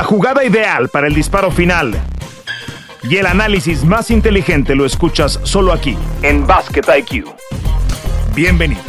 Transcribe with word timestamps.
La 0.00 0.06
jugada 0.06 0.42
ideal 0.42 0.88
para 0.88 1.08
el 1.08 1.14
disparo 1.14 1.50
final 1.50 1.92
y 3.02 3.18
el 3.18 3.26
análisis 3.26 3.84
más 3.84 4.10
inteligente 4.10 4.74
lo 4.74 4.86
escuchas 4.86 5.38
solo 5.42 5.74
aquí, 5.74 5.94
en 6.22 6.46
Basket 6.46 6.86
IQ. 7.00 7.28
Bienvenidos. 8.34 8.82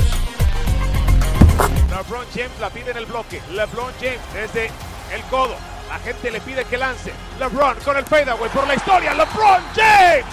LeBron 1.90 2.26
James 2.34 2.58
la 2.62 2.70
pide 2.70 2.92
en 2.92 2.98
el 2.98 3.06
bloque. 3.08 3.42
LeBron 3.52 3.92
James 4.00 4.22
desde 4.34 4.68
el 5.14 5.22
codo. 5.30 5.54
La 5.90 6.00
gente 6.00 6.32
le 6.32 6.40
pide 6.40 6.64
que 6.64 6.78
lance. 6.78 7.12
LeBron 7.40 7.76
con 7.84 7.98
el 7.98 8.06
fadeaway 8.06 8.50
por 8.50 8.66
la 8.66 8.76
historia. 8.76 9.14
LeBron 9.14 9.62
James. 9.76 10.26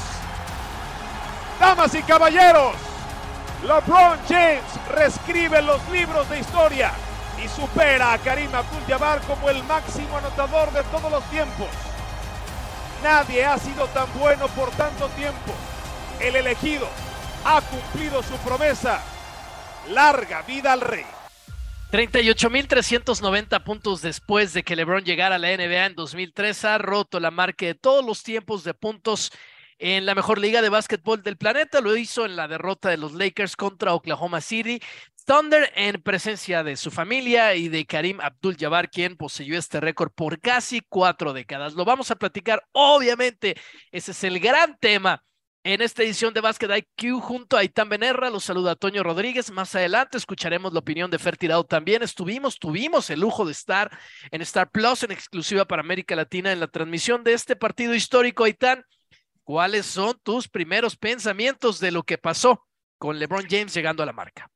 Damas 1.58 1.92
y 1.92 2.02
caballeros, 2.02 2.74
LeBron 3.64 4.16
James 4.28 4.62
reescribe 4.94 5.60
los 5.60 5.80
libros 5.90 6.30
de 6.30 6.38
historia 6.38 6.92
y 7.44 7.48
supera 7.48 8.12
a 8.12 8.18
Karim 8.18 8.54
Abdul-Jabbar 8.54 9.20
como 9.22 9.48
el 9.50 9.62
máximo 9.64 10.16
anotador 10.18 10.72
de 10.72 10.82
todos 10.84 11.10
los 11.10 11.24
tiempos. 11.30 11.68
Nadie 13.02 13.44
ha 13.44 13.58
sido 13.58 13.86
tan 13.88 14.12
bueno 14.18 14.48
por 14.48 14.70
tanto 14.72 15.08
tiempo. 15.10 15.54
El 16.20 16.36
elegido 16.36 16.88
ha 17.44 17.60
cumplido 17.60 18.22
su 18.22 18.36
promesa. 18.38 19.00
Larga 19.88 20.42
vida 20.42 20.72
al 20.72 20.80
rey. 20.80 21.06
38.390 21.92 23.64
puntos 23.64 24.02
después 24.02 24.52
de 24.52 24.62
que 24.62 24.76
LeBron 24.76 25.04
llegara 25.04 25.36
a 25.36 25.38
la 25.38 25.56
NBA 25.56 25.86
en 25.86 25.94
2003, 25.94 26.64
ha 26.66 26.78
roto 26.78 27.18
la 27.18 27.30
marca 27.30 27.64
de 27.64 27.74
todos 27.74 28.04
los 28.04 28.22
tiempos 28.22 28.62
de 28.62 28.74
puntos 28.74 29.32
en 29.78 30.04
la 30.04 30.14
mejor 30.14 30.38
liga 30.38 30.60
de 30.60 30.68
básquetbol 30.68 31.22
del 31.22 31.38
planeta. 31.38 31.80
Lo 31.80 31.96
hizo 31.96 32.26
en 32.26 32.36
la 32.36 32.46
derrota 32.46 32.90
de 32.90 32.98
los 32.98 33.14
Lakers 33.14 33.56
contra 33.56 33.94
Oklahoma 33.94 34.42
City. 34.42 34.82
Thunder 35.28 35.70
en 35.76 36.00
presencia 36.00 36.64
de 36.64 36.74
su 36.74 36.90
familia 36.90 37.54
y 37.54 37.68
de 37.68 37.84
Karim 37.84 38.18
Abdul-Jabbar, 38.18 38.88
quien 38.88 39.14
poseyó 39.14 39.58
este 39.58 39.78
récord 39.78 40.10
por 40.10 40.40
casi 40.40 40.80
cuatro 40.88 41.34
décadas. 41.34 41.74
Lo 41.74 41.84
vamos 41.84 42.10
a 42.10 42.16
platicar, 42.16 42.66
obviamente, 42.72 43.54
ese 43.92 44.12
es 44.12 44.24
el 44.24 44.40
gran 44.40 44.78
tema 44.78 45.22
en 45.64 45.82
esta 45.82 46.02
edición 46.02 46.32
de 46.32 46.40
Basket 46.40 46.74
IQ 46.78 47.20
junto 47.20 47.58
a 47.58 47.62
Itán 47.62 47.90
Benerra. 47.90 48.30
Los 48.30 48.44
saluda 48.44 48.74
Toño 48.74 49.02
Rodríguez. 49.02 49.50
Más 49.50 49.74
adelante 49.74 50.16
escucharemos 50.16 50.72
la 50.72 50.78
opinión 50.78 51.10
de 51.10 51.18
Fer 51.18 51.36
Tirado 51.36 51.64
también. 51.64 52.02
Estuvimos, 52.02 52.58
tuvimos 52.58 53.10
el 53.10 53.20
lujo 53.20 53.44
de 53.44 53.52
estar 53.52 53.90
en 54.30 54.40
Star 54.40 54.70
Plus 54.70 55.02
en 55.02 55.10
exclusiva 55.10 55.66
para 55.66 55.82
América 55.82 56.16
Latina 56.16 56.52
en 56.52 56.60
la 56.60 56.68
transmisión 56.68 57.22
de 57.22 57.34
este 57.34 57.54
partido 57.54 57.94
histórico. 57.94 58.46
Itán, 58.46 58.82
¿cuáles 59.42 59.84
son 59.84 60.18
tus 60.22 60.48
primeros 60.48 60.96
pensamientos 60.96 61.80
de 61.80 61.90
lo 61.90 62.02
que 62.02 62.16
pasó 62.16 62.66
con 62.96 63.18
LeBron 63.18 63.44
James 63.46 63.74
llegando 63.74 64.02
a 64.02 64.06
la 64.06 64.14
marca? 64.14 64.50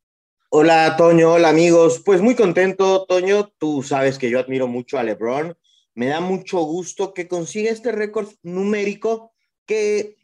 Hola, 0.54 0.96
Toño. 0.98 1.32
Hola, 1.32 1.48
amigos. 1.48 2.02
Pues 2.04 2.20
muy 2.20 2.34
contento, 2.34 3.06
Toño. 3.06 3.50
Tú 3.56 3.82
sabes 3.82 4.18
que 4.18 4.28
yo 4.28 4.38
admiro 4.38 4.68
mucho 4.68 4.98
a 4.98 5.02
LeBron. 5.02 5.56
Me 5.94 6.08
da 6.08 6.20
mucho 6.20 6.60
gusto 6.60 7.14
que 7.14 7.26
consiga 7.26 7.70
este 7.70 7.90
récord 7.90 8.28
numérico 8.42 9.32
que 9.64 10.18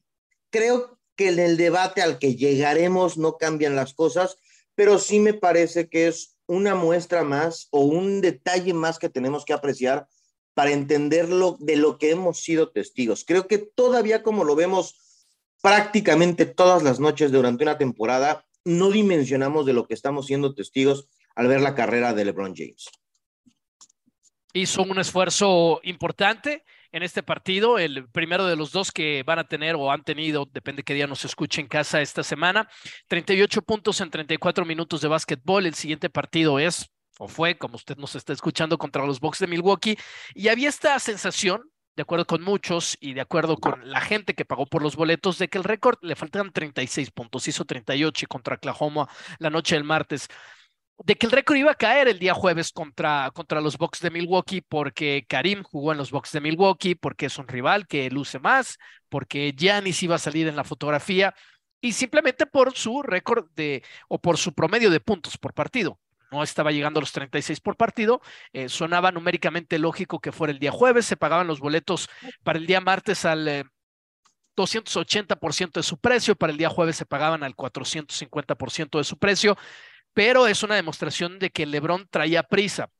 creo 0.50 0.98
que 1.16 1.30
en 1.30 1.38
el 1.38 1.56
debate 1.56 2.02
al 2.02 2.18
que 2.18 2.36
llegaremos 2.36 3.16
no 3.16 3.38
cambian 3.38 3.74
las 3.74 3.94
cosas, 3.94 4.36
pero 4.74 4.98
sí 4.98 5.18
me 5.18 5.32
parece 5.32 5.88
que 5.88 6.08
es 6.08 6.36
una 6.46 6.74
muestra 6.74 7.24
más 7.24 7.68
o 7.70 7.80
un 7.80 8.20
detalle 8.20 8.74
más 8.74 8.98
que 8.98 9.08
tenemos 9.08 9.46
que 9.46 9.54
apreciar 9.54 10.08
para 10.52 10.72
entenderlo 10.72 11.56
de 11.58 11.76
lo 11.76 11.96
que 11.96 12.10
hemos 12.10 12.40
sido 12.40 12.68
testigos. 12.70 13.24
Creo 13.26 13.46
que 13.48 13.56
todavía 13.56 14.22
como 14.22 14.44
lo 14.44 14.56
vemos 14.56 14.94
prácticamente 15.62 16.44
todas 16.44 16.82
las 16.82 17.00
noches 17.00 17.32
durante 17.32 17.64
una 17.64 17.78
temporada, 17.78 18.44
no 18.68 18.90
dimensionamos 18.90 19.64
de 19.64 19.72
lo 19.72 19.86
que 19.86 19.94
estamos 19.94 20.26
siendo 20.26 20.54
testigos 20.54 21.08
al 21.34 21.48
ver 21.48 21.60
la 21.60 21.74
carrera 21.74 22.12
de 22.12 22.24
LeBron 22.26 22.54
James. 22.54 22.90
Hizo 24.52 24.82
un 24.82 24.98
esfuerzo 24.98 25.80
importante 25.84 26.64
en 26.92 27.02
este 27.02 27.22
partido, 27.22 27.78
el 27.78 28.08
primero 28.10 28.46
de 28.46 28.56
los 28.56 28.72
dos 28.72 28.92
que 28.92 29.22
van 29.22 29.38
a 29.38 29.48
tener 29.48 29.74
o 29.74 29.90
han 29.90 30.04
tenido, 30.04 30.46
depende 30.52 30.82
qué 30.82 30.94
día 30.94 31.06
nos 31.06 31.24
escuche 31.24 31.60
en 31.60 31.68
casa 31.68 32.00
esta 32.00 32.22
semana, 32.22 32.68
38 33.08 33.62
puntos 33.62 34.00
en 34.00 34.10
34 34.10 34.64
minutos 34.64 35.00
de 35.00 35.08
básquetbol. 35.08 35.66
El 35.66 35.74
siguiente 35.74 36.10
partido 36.10 36.58
es, 36.58 36.90
o 37.18 37.28
fue, 37.28 37.56
como 37.56 37.76
usted 37.76 37.96
nos 37.96 38.16
está 38.16 38.32
escuchando, 38.32 38.78
contra 38.78 39.06
los 39.06 39.20
Bucks 39.20 39.38
de 39.38 39.46
Milwaukee. 39.46 39.98
Y 40.34 40.48
había 40.48 40.68
esta 40.68 40.98
sensación, 40.98 41.70
de 41.98 42.02
acuerdo 42.02 42.26
con 42.26 42.42
muchos 42.44 42.96
y 43.00 43.14
de 43.14 43.20
acuerdo 43.20 43.56
con 43.56 43.90
la 43.90 44.00
gente 44.00 44.34
que 44.34 44.44
pagó 44.44 44.66
por 44.66 44.82
los 44.82 44.94
boletos, 44.94 45.36
de 45.36 45.48
que 45.48 45.58
el 45.58 45.64
récord 45.64 45.98
le 46.00 46.14
faltan 46.14 46.52
36 46.52 47.10
puntos, 47.10 47.48
hizo 47.48 47.64
38 47.64 48.28
contra 48.28 48.54
Oklahoma 48.54 49.08
la 49.40 49.50
noche 49.50 49.74
del 49.74 49.82
martes, 49.82 50.28
de 50.98 51.16
que 51.16 51.26
el 51.26 51.32
récord 51.32 51.56
iba 51.56 51.72
a 51.72 51.74
caer 51.74 52.06
el 52.06 52.20
día 52.20 52.34
jueves 52.34 52.70
contra, 52.70 53.32
contra 53.34 53.60
los 53.60 53.76
Bucks 53.78 53.98
de 53.98 54.12
Milwaukee 54.12 54.60
porque 54.60 55.26
Karim 55.28 55.64
jugó 55.64 55.90
en 55.90 55.98
los 55.98 56.12
Bucks 56.12 56.30
de 56.30 56.40
Milwaukee, 56.40 56.94
porque 56.94 57.26
es 57.26 57.36
un 57.36 57.48
rival 57.48 57.88
que 57.88 58.08
luce 58.10 58.38
más, 58.38 58.78
porque 59.08 59.52
Giannis 59.56 60.00
iba 60.04 60.14
a 60.14 60.18
salir 60.18 60.46
en 60.46 60.54
la 60.54 60.62
fotografía 60.62 61.34
y 61.80 61.94
simplemente 61.94 62.46
por 62.46 62.76
su 62.76 63.02
récord 63.02 63.50
de 63.56 63.82
o 64.06 64.20
por 64.20 64.38
su 64.38 64.54
promedio 64.54 64.90
de 64.90 65.00
puntos 65.00 65.36
por 65.36 65.52
partido 65.52 65.98
no 66.30 66.42
estaba 66.42 66.72
llegando 66.72 66.98
a 66.98 67.02
los 67.02 67.12
36 67.12 67.60
por 67.60 67.76
partido, 67.76 68.20
eh, 68.52 68.68
sonaba 68.68 69.12
numéricamente 69.12 69.78
lógico 69.78 70.20
que 70.20 70.32
fuera 70.32 70.52
el 70.52 70.58
día 70.58 70.72
jueves, 70.72 71.06
se 71.06 71.16
pagaban 71.16 71.46
los 71.46 71.60
boletos 71.60 72.08
para 72.42 72.58
el 72.58 72.66
día 72.66 72.80
martes 72.80 73.24
al 73.24 73.48
eh, 73.48 73.64
280% 74.56 75.72
de 75.72 75.82
su 75.82 75.98
precio, 75.98 76.36
para 76.36 76.52
el 76.52 76.58
día 76.58 76.68
jueves 76.68 76.96
se 76.96 77.06
pagaban 77.06 77.42
al 77.44 77.54
450% 77.54 78.98
de 78.98 79.04
su 79.04 79.18
precio, 79.18 79.56
pero 80.12 80.46
es 80.46 80.62
una 80.62 80.74
demostración 80.74 81.38
de 81.38 81.50
que 81.50 81.66
Lebron 81.66 82.08
traía 82.10 82.42
prisa. 82.42 82.90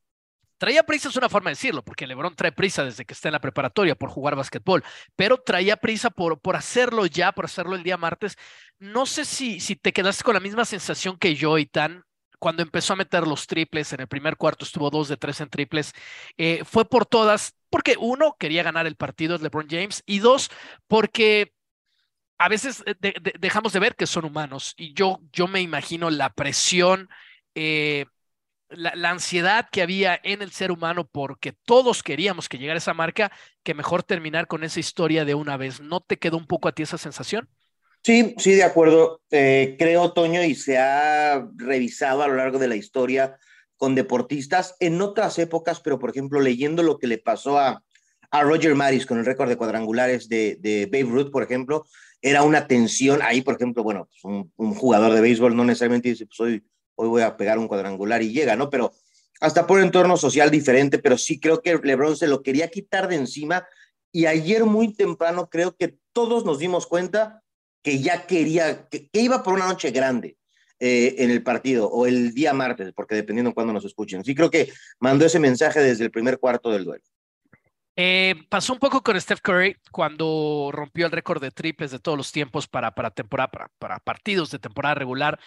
Traía 0.59 0.83
prisa 0.83 1.09
es 1.09 1.16
una 1.16 1.28
forma 1.28 1.50
de 1.50 1.55
decirlo, 1.55 1.84
porque 1.84 2.06
Lebron 2.06 2.34
trae 2.34 2.50
prisa 2.50 2.84
desde 2.84 3.05
que 3.05 3.15
está 3.15 3.28
en 3.28 3.33
la 3.33 3.41
preparatoria 3.41 3.95
por 3.95 4.10
jugar 4.10 4.34
básquetbol, 4.34 4.83
pero 5.15 5.39
traía 5.39 5.77
prisa 5.77 6.10
por, 6.10 6.41
por 6.41 6.56
hacerlo 6.56 7.06
ya, 7.06 7.33
por 7.33 7.45
hacerlo 7.45 7.77
el 7.77 7.84
día 7.84 7.97
martes. 7.97 8.37
No 8.78 9.06
sé 9.06 9.25
si, 9.25 9.60
si 9.60 9.77
te 9.77 9.93
quedaste 9.93 10.25
con 10.25 10.34
la 10.34 10.41
misma 10.41 10.65
sensación 10.65 11.16
que 11.16 11.37
yo, 11.37 11.59
y 11.59 11.66
tan 11.66 12.05
cuando 12.38 12.62
empezó 12.62 12.93
a 12.93 12.97
meter 12.97 13.26
los 13.26 13.47
triples, 13.47 13.93
en 13.93 14.00
el 14.00 14.09
primer 14.09 14.37
cuarto 14.37 14.65
estuvo 14.65 14.91
dos 14.91 15.09
de 15.09 15.16
tres 15.16 15.41
en 15.41 15.49
triples, 15.50 15.93
eh, 16.37 16.62
fue 16.65 16.84
por 16.88 17.06
todas, 17.06 17.54
porque 17.71 17.97
uno, 17.99 18.37
quería 18.38 18.62
ganar 18.62 18.87
el 18.87 18.97
partido, 18.97 19.37
es 19.37 19.43
LeBron 19.43 19.69
James, 19.69 20.03
y 20.06 20.21
dos, 20.21 20.50
porque 20.87 21.53
a 22.38 22.48
veces 22.48 22.84
eh, 22.87 23.15
dejamos 23.41 23.72
de 23.72 23.81
ver 23.81 23.97
que 23.97 24.06
son 24.06 24.25
humanos, 24.25 24.75
y 24.77 24.94
yo, 24.94 25.21
yo 25.32 25.48
me 25.48 25.60
imagino 25.60 26.10
la 26.10 26.31
presión, 26.31 27.09
eh, 27.54 28.06
la, 28.71 28.94
la, 28.94 29.10
ansiedad 29.10 29.69
que 29.71 29.82
había 29.82 30.21
en 30.22 30.43
el 30.43 30.53
ser 30.53 30.71
humano 30.72 31.06
porque 31.06 31.53
todos 31.65 32.03
queríamos 32.03 32.48
que 32.48 32.59
llegara 32.59 32.78
esa 32.78 32.94
marca, 32.94 33.32
que 33.62 33.75
mejor 33.75 34.03
terminar 34.03 34.47
con 34.47 34.65
esa 34.65 34.81
historia 34.81 35.25
de 35.25 35.34
una 35.34 35.56
vez. 35.56 35.81
¿No 35.81 36.00
te 36.00 36.19
quedó 36.19 36.37
un 36.37 36.47
poco 36.47 36.69
a 36.69 36.72
ti 36.72 36.82
esa 36.82 36.98
sensación? 36.98 37.48
Sí, 38.03 38.34
sí, 38.38 38.53
de 38.54 38.64
acuerdo. 38.64 39.20
Eh, 39.31 39.76
creo, 39.78 40.12
Toño, 40.12 40.42
y 40.42 40.54
se 40.54 40.78
ha 40.78 41.47
revisado 41.56 42.22
a 42.22 42.28
lo 42.28 42.36
largo 42.36 42.59
de 42.59 42.69
la 42.69 42.76
historia 42.76 43.38
con 43.76 43.94
deportistas 43.94 44.75
en 44.81 45.00
otras 45.00 45.38
épocas, 45.38 45.81
pero 45.81 45.98
por 45.98 46.10
ejemplo, 46.10 46.41
leyendo 46.41 46.82
lo 46.82 46.98
que 46.98 47.06
le 47.06 47.19
pasó 47.19 47.59
a, 47.59 47.82
a 48.31 48.42
Roger 48.42 48.75
Maris 48.75 49.06
con 49.06 49.19
el 49.19 49.26
récord 49.26 49.48
de 49.48 49.56
cuadrangulares 49.56 50.28
de, 50.28 50.88
Babe 50.91 51.04
Ruth, 51.04 51.31
por 51.31 51.42
ejemplo, 51.42 51.86
era 52.20 52.42
una 52.42 52.66
tensión. 52.66 53.20
Ahí, 53.22 53.42
por 53.42 53.54
ejemplo, 53.54 53.82
bueno, 53.82 54.09
pues 54.10 54.25
un, 54.25 54.53
un, 54.56 54.75
jugador 54.75 55.12
de 55.12 55.20
béisbol 55.20 55.54
no 55.54 55.65
necesariamente 55.65 56.09
dice, 56.09 56.26
pues 56.26 56.41
hoy, 56.41 56.65
hoy 56.97 57.09
voy 57.09 57.22
a 57.22 57.36
pegar 57.36 57.59
un 57.59 57.69
cuadrangular 57.69 58.22
y 58.22 58.32
llega, 58.32 58.56
¿no? 58.56 58.69
Pero 58.69 58.92
hasta 59.41 59.66
por 59.66 59.78
un 59.78 59.84
entorno 59.84 60.16
social 60.16 60.50
diferente, 60.50 60.98
pero 60.98 61.16
sí 61.16 61.38
creo 61.38 61.62
que 61.62 61.78
LeBron 61.78 62.16
se 62.16 62.26
lo 62.26 62.42
quería 62.42 62.69
quitar 62.69 63.09
de 63.09 63.16
encima 63.16 63.66
y 64.10 64.26
ayer 64.26 64.65
muy 64.65 64.94
temprano 64.94 65.48
creo 65.48 65.76
que 65.76 65.98
todos 66.12 66.44
nos 66.44 66.59
dimos 66.59 66.86
cuenta 66.86 67.42
que 67.83 68.00
ya 68.00 68.27
quería, 68.27 68.89
que, 68.89 69.09
iba 69.12 69.43
por 69.43 69.55
una 69.55 69.66
noche 69.66 69.91
grande 69.91 70.37
eh, 70.81 71.16
en 71.19 71.31
el 71.31 71.43
partido 71.43 71.89
o 71.89 72.06
el 72.06 72.34
día 72.34 72.53
martes, 72.53 72.93
porque 72.94 73.15
dependiendo 73.15 73.50
de 73.50 73.55
cuándo 73.55 73.72
nos 73.72 73.84
escuchen. 73.84 74.25
Sí 74.25 74.34
creo 74.34 74.50
que 74.50 74.72
mandó 75.00 75.27
ese 75.27 75.39
mensaje 75.39 75.81
desde 75.81 76.05
el 76.05 76.11
primer 76.11 76.39
cuarto 76.39 76.71
del 76.71 76.84
duelo. 76.84 77.04
Eh, 78.01 78.36
pasó 78.48 78.72
un 78.75 78.78
poco 78.78 79.03
con 79.03 79.21
Steph 79.21 79.41
Curry 79.41 79.77
cuando 79.91 80.71
rompió 80.72 81.07
el 81.07 81.10
récord 81.10 81.42
de 81.42 81.51
triples 81.51 81.91
de 81.91 81.98
todos 81.98 82.16
los 82.16 82.30
tiempos 82.30 82.69
para, 82.69 82.92
para 82.95 83.10
temporada, 83.10 83.51
para, 83.51 83.69
para 83.77 83.98
partidos 83.98 84.53
de 84.53 84.60
temporada 84.60 84.95
regular. 84.95 85.41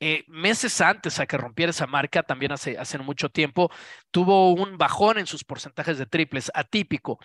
Eh, 0.00 0.24
meses 0.26 0.80
antes 0.80 1.20
a 1.20 1.26
que 1.26 1.36
rompiera 1.36 1.68
esa 1.68 1.86
marca, 1.86 2.22
también 2.22 2.52
hace, 2.52 2.78
hace 2.78 2.96
mucho 2.96 3.28
tiempo, 3.28 3.70
tuvo 4.10 4.50
un 4.54 4.78
bajón 4.78 5.18
en 5.18 5.26
sus 5.26 5.44
porcentajes 5.44 5.98
de 5.98 6.06
triples, 6.06 6.50
atípico. 6.54 7.18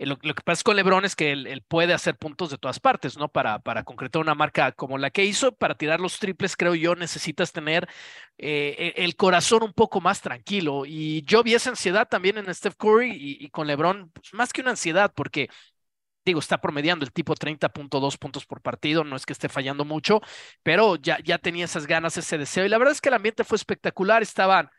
Eh, 0.00 0.06
lo, 0.06 0.16
que 0.18 0.42
pasa 0.42 0.62
con 0.64 0.76
LeBron 0.76 1.04
es 1.04 1.14
que 1.14 1.30
él, 1.32 1.62
puede 1.68 1.92
hacer 1.92 2.16
puntos 2.16 2.50
de 2.50 2.56
todas 2.56 2.80
partes, 2.80 3.18
¿no? 3.18 3.28
Para, 3.28 3.58
para 3.60 3.84
concretar 3.84 4.22
una 4.22 4.34
marca 4.34 4.72
como 4.72 4.96
la 4.96 5.10
que 5.10 5.26
hizo, 5.26 5.52
para 5.52 5.74
tirar 5.76 6.00
los 6.00 6.18
triples, 6.18 6.56
creo 6.56 6.74
yo, 6.74 6.94
necesitas 6.94 7.52
tener 7.52 7.86
eh, 8.38 8.94
el 8.96 9.14
corazón 9.16 9.62
un 9.62 9.74
poco 9.74 10.00
más 10.00 10.22
tranquilo. 10.22 10.84
Y 10.86 11.22
yo 11.26 11.42
vi 11.42 11.54
esa 11.54 11.70
ansiedad 11.70 12.08
también 12.08 12.38
en 12.38 12.52
Steph 12.54 12.76
Curry 12.76 13.10
y, 13.10 13.44
y 13.44 13.50
con 13.50 13.66
LeBron, 13.66 14.10
pues, 14.10 14.32
más 14.32 14.52
que 14.54 14.62
una 14.62 14.70
ansiedad, 14.70 15.12
porque 15.14 15.50
digo, 16.24 16.40
está 16.40 16.60
promediando 16.60 17.04
el 17.04 17.12
tipo 17.12 17.34
30.2 17.34 18.18
puntos 18.18 18.46
por 18.46 18.62
partido, 18.62 19.04
no 19.04 19.16
es 19.16 19.26
que 19.26 19.32
esté 19.32 19.48
fallando 19.48 19.84
mucho, 19.84 20.20
pero 20.62 20.96
ya, 20.96 21.18
ya 21.24 21.38
tenía 21.38 21.64
esas 21.66 21.86
ganas, 21.86 22.16
ese 22.16 22.38
deseo. 22.38 22.64
Y 22.64 22.68
la 22.68 22.78
verdad 22.78 22.92
es 22.92 23.00
que 23.00 23.08
el 23.10 23.14
ambiente 23.16 23.44
fue 23.44 23.56
espectacular, 23.56 24.22
estaban 24.22 24.70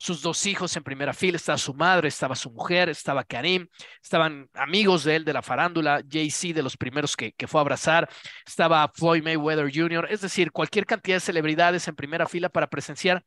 sus 0.00 0.22
dos 0.22 0.46
hijos 0.46 0.74
en 0.76 0.82
primera 0.82 1.12
fila, 1.12 1.36
estaba 1.36 1.58
su 1.58 1.74
madre, 1.74 2.08
estaba 2.08 2.34
su 2.34 2.50
mujer, 2.50 2.88
estaba 2.88 3.22
Karim, 3.22 3.68
estaban 4.02 4.48
amigos 4.54 5.04
de 5.04 5.16
él 5.16 5.26
de 5.26 5.34
la 5.34 5.42
farándula, 5.42 6.02
Jay-Z 6.10 6.54
de 6.54 6.62
los 6.62 6.78
primeros 6.78 7.14
que, 7.14 7.32
que, 7.32 7.46
fue 7.46 7.60
a 7.60 7.62
abrazar, 7.62 8.08
estaba 8.46 8.90
Floyd 8.94 9.22
Mayweather 9.22 9.70
Jr., 9.70 10.08
es 10.10 10.22
decir, 10.22 10.52
cualquier 10.52 10.86
cantidad 10.86 11.16
de 11.16 11.20
celebridades 11.20 11.86
en 11.86 11.96
primera 11.96 12.26
fila 12.26 12.48
para 12.48 12.66
presenciar 12.66 13.22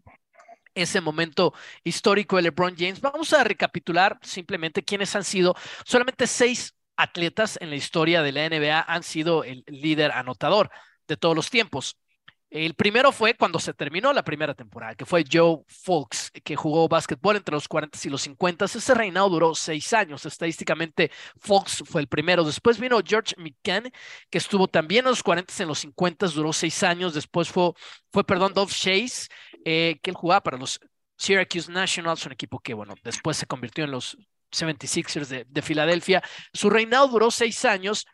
ese 0.74 1.00
momento 1.00 1.54
histórico 1.84 2.38
de 2.38 2.42
LeBron 2.42 2.75
James. 2.75 3.02
Vamos 3.02 3.31
a 3.34 3.44
recapitular 3.44 4.18
simplemente 4.24 4.84
quiénes 4.84 5.16
han 5.16 5.24
sido 5.24 5.56
solamente 5.86 6.25
seis 6.25 6.74
atletas 6.98 7.60
en 7.62 7.70
la 7.70 7.75
historia 7.75 8.24
de 8.24 8.31
la 8.31 8.50
NBA 8.50 8.81
han 8.81 9.04
sido 9.04 9.44
el 9.44 9.64
líder 9.68 10.12
anotador 10.12 10.72
de 11.08 11.18
todos 11.18 11.36
los 11.36 11.52
tiempos. 11.52 12.00
El 12.53 12.75
primero 12.75 13.11
fue 13.11 13.33
cuando 13.33 13.57
se 13.57 13.73
terminó 13.73 14.13
la 14.13 14.23
primera 14.23 14.53
temporada, 14.53 14.94
que 14.94 15.07
fue 15.07 15.25
Joe 15.29 15.63
Fulks, 15.67 16.29
que 16.44 16.55
jugó 16.55 16.88
básquetbol 16.88 17.35
entre 17.35 17.55
los 17.55 17.67
40 17.67 17.97
y 18.03 18.09
los 18.09 18.21
50. 18.21 18.65
Ese 18.65 18.94
reinado 18.94 19.27
duró 19.27 19.55
seis 19.55 19.91
años. 19.91 20.23
Estadísticamente, 20.23 21.09
Fulks 21.39 21.83
fue 21.83 22.01
el 22.01 22.07
primero. 22.07 22.44
Después 22.44 22.79
vino 22.79 23.01
George 23.03 23.33
McCann, 23.39 23.91
que 24.29 24.38
estuvo 24.38 24.67
también 24.67 25.03
en 25.05 25.09
los 25.09 25.23
40 25.23 25.51
y 25.57 25.61
en 25.63 25.67
los 25.67 25.79
50, 25.79 26.27
duró 26.27 26.53
seis 26.53 26.83
años. 26.83 27.15
Después 27.15 27.50
fue, 27.50 27.71
fue 28.11 28.23
perdón, 28.23 28.53
Dove 28.53 28.71
Chase, 28.71 29.29
eh, 29.65 30.00
que 30.03 30.11
él 30.11 30.15
jugaba 30.15 30.44
para 30.44 30.57
los 30.59 30.79
Syracuse 31.17 31.71
Nationals, 31.71 32.23
un 32.27 32.33
equipo 32.33 32.59
que, 32.59 32.75
bueno, 32.75 32.94
después 33.03 33.35
se 33.35 33.47
convirtió 33.47 33.83
en 33.83 33.89
los 33.89 34.15
76ers 34.51 35.25
de, 35.25 35.45
de 35.50 35.61
Filadelfia. 35.63 36.21
Su 36.53 36.69
reinado 36.69 37.07
duró 37.07 37.31
seis 37.31 37.65
años 37.65 38.05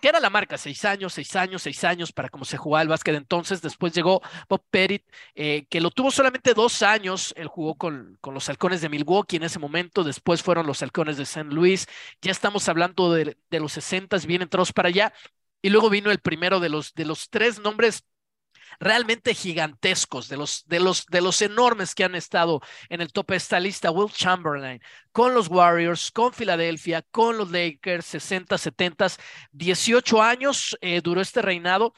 que 0.00 0.08
era 0.08 0.20
la 0.20 0.30
marca, 0.30 0.58
seis 0.58 0.84
años, 0.84 1.12
seis 1.12 1.34
años, 1.36 1.62
seis 1.62 1.82
años 1.84 2.12
para 2.12 2.28
cómo 2.28 2.44
se 2.44 2.56
jugaba 2.56 2.82
el 2.82 2.88
básquet 2.88 3.14
entonces. 3.14 3.62
Después 3.62 3.92
llegó 3.92 4.22
Bob 4.48 4.62
Pettit, 4.70 5.04
eh, 5.34 5.66
que 5.68 5.80
lo 5.80 5.90
tuvo 5.90 6.10
solamente 6.10 6.54
dos 6.54 6.82
años. 6.82 7.34
Él 7.36 7.48
jugó 7.48 7.76
con, 7.76 8.16
con, 8.20 8.34
los 8.34 8.48
halcones 8.48 8.80
de 8.80 8.88
Milwaukee 8.88 9.36
en 9.36 9.44
ese 9.44 9.58
momento. 9.58 10.04
Después 10.04 10.42
fueron 10.42 10.66
los 10.66 10.82
halcones 10.82 11.16
de 11.16 11.24
St. 11.24 11.52
Louis. 11.52 11.86
Ya 12.22 12.30
estamos 12.30 12.68
hablando 12.68 13.12
de, 13.12 13.36
de 13.50 13.60
los 13.60 13.72
60, 13.72 14.16
bien 14.26 14.42
entrados 14.42 14.72
para 14.72 14.88
allá. 14.88 15.12
Y 15.62 15.70
luego 15.70 15.90
vino 15.90 16.10
el 16.10 16.20
primero 16.20 16.60
de 16.60 16.68
los, 16.68 16.94
de 16.94 17.04
los 17.04 17.30
tres 17.30 17.58
nombres 17.58 18.04
realmente 18.80 19.34
gigantescos, 19.34 20.28
de 20.28 20.36
los, 20.36 20.66
de 20.66 20.80
los, 20.80 21.06
de 21.06 21.20
los 21.20 21.42
enormes 21.42 21.94
que 21.94 22.04
han 22.04 22.14
estado 22.14 22.60
en 22.88 23.00
el 23.00 23.12
tope 23.12 23.34
de 23.34 23.38
esta 23.38 23.60
lista, 23.60 23.90
Will 23.90 24.12
Chamberlain, 24.12 24.80
con 25.12 25.34
los 25.34 25.48
Warriors, 25.48 26.10
con 26.10 26.32
Filadelfia, 26.32 27.02
con 27.10 27.38
los 27.38 27.50
Lakers, 27.50 28.06
60, 28.06 28.58
70, 28.58 29.08
18 29.52 30.22
años 30.22 30.76
eh, 30.80 31.00
duró 31.02 31.20
este 31.20 31.42
reinado. 31.42 31.92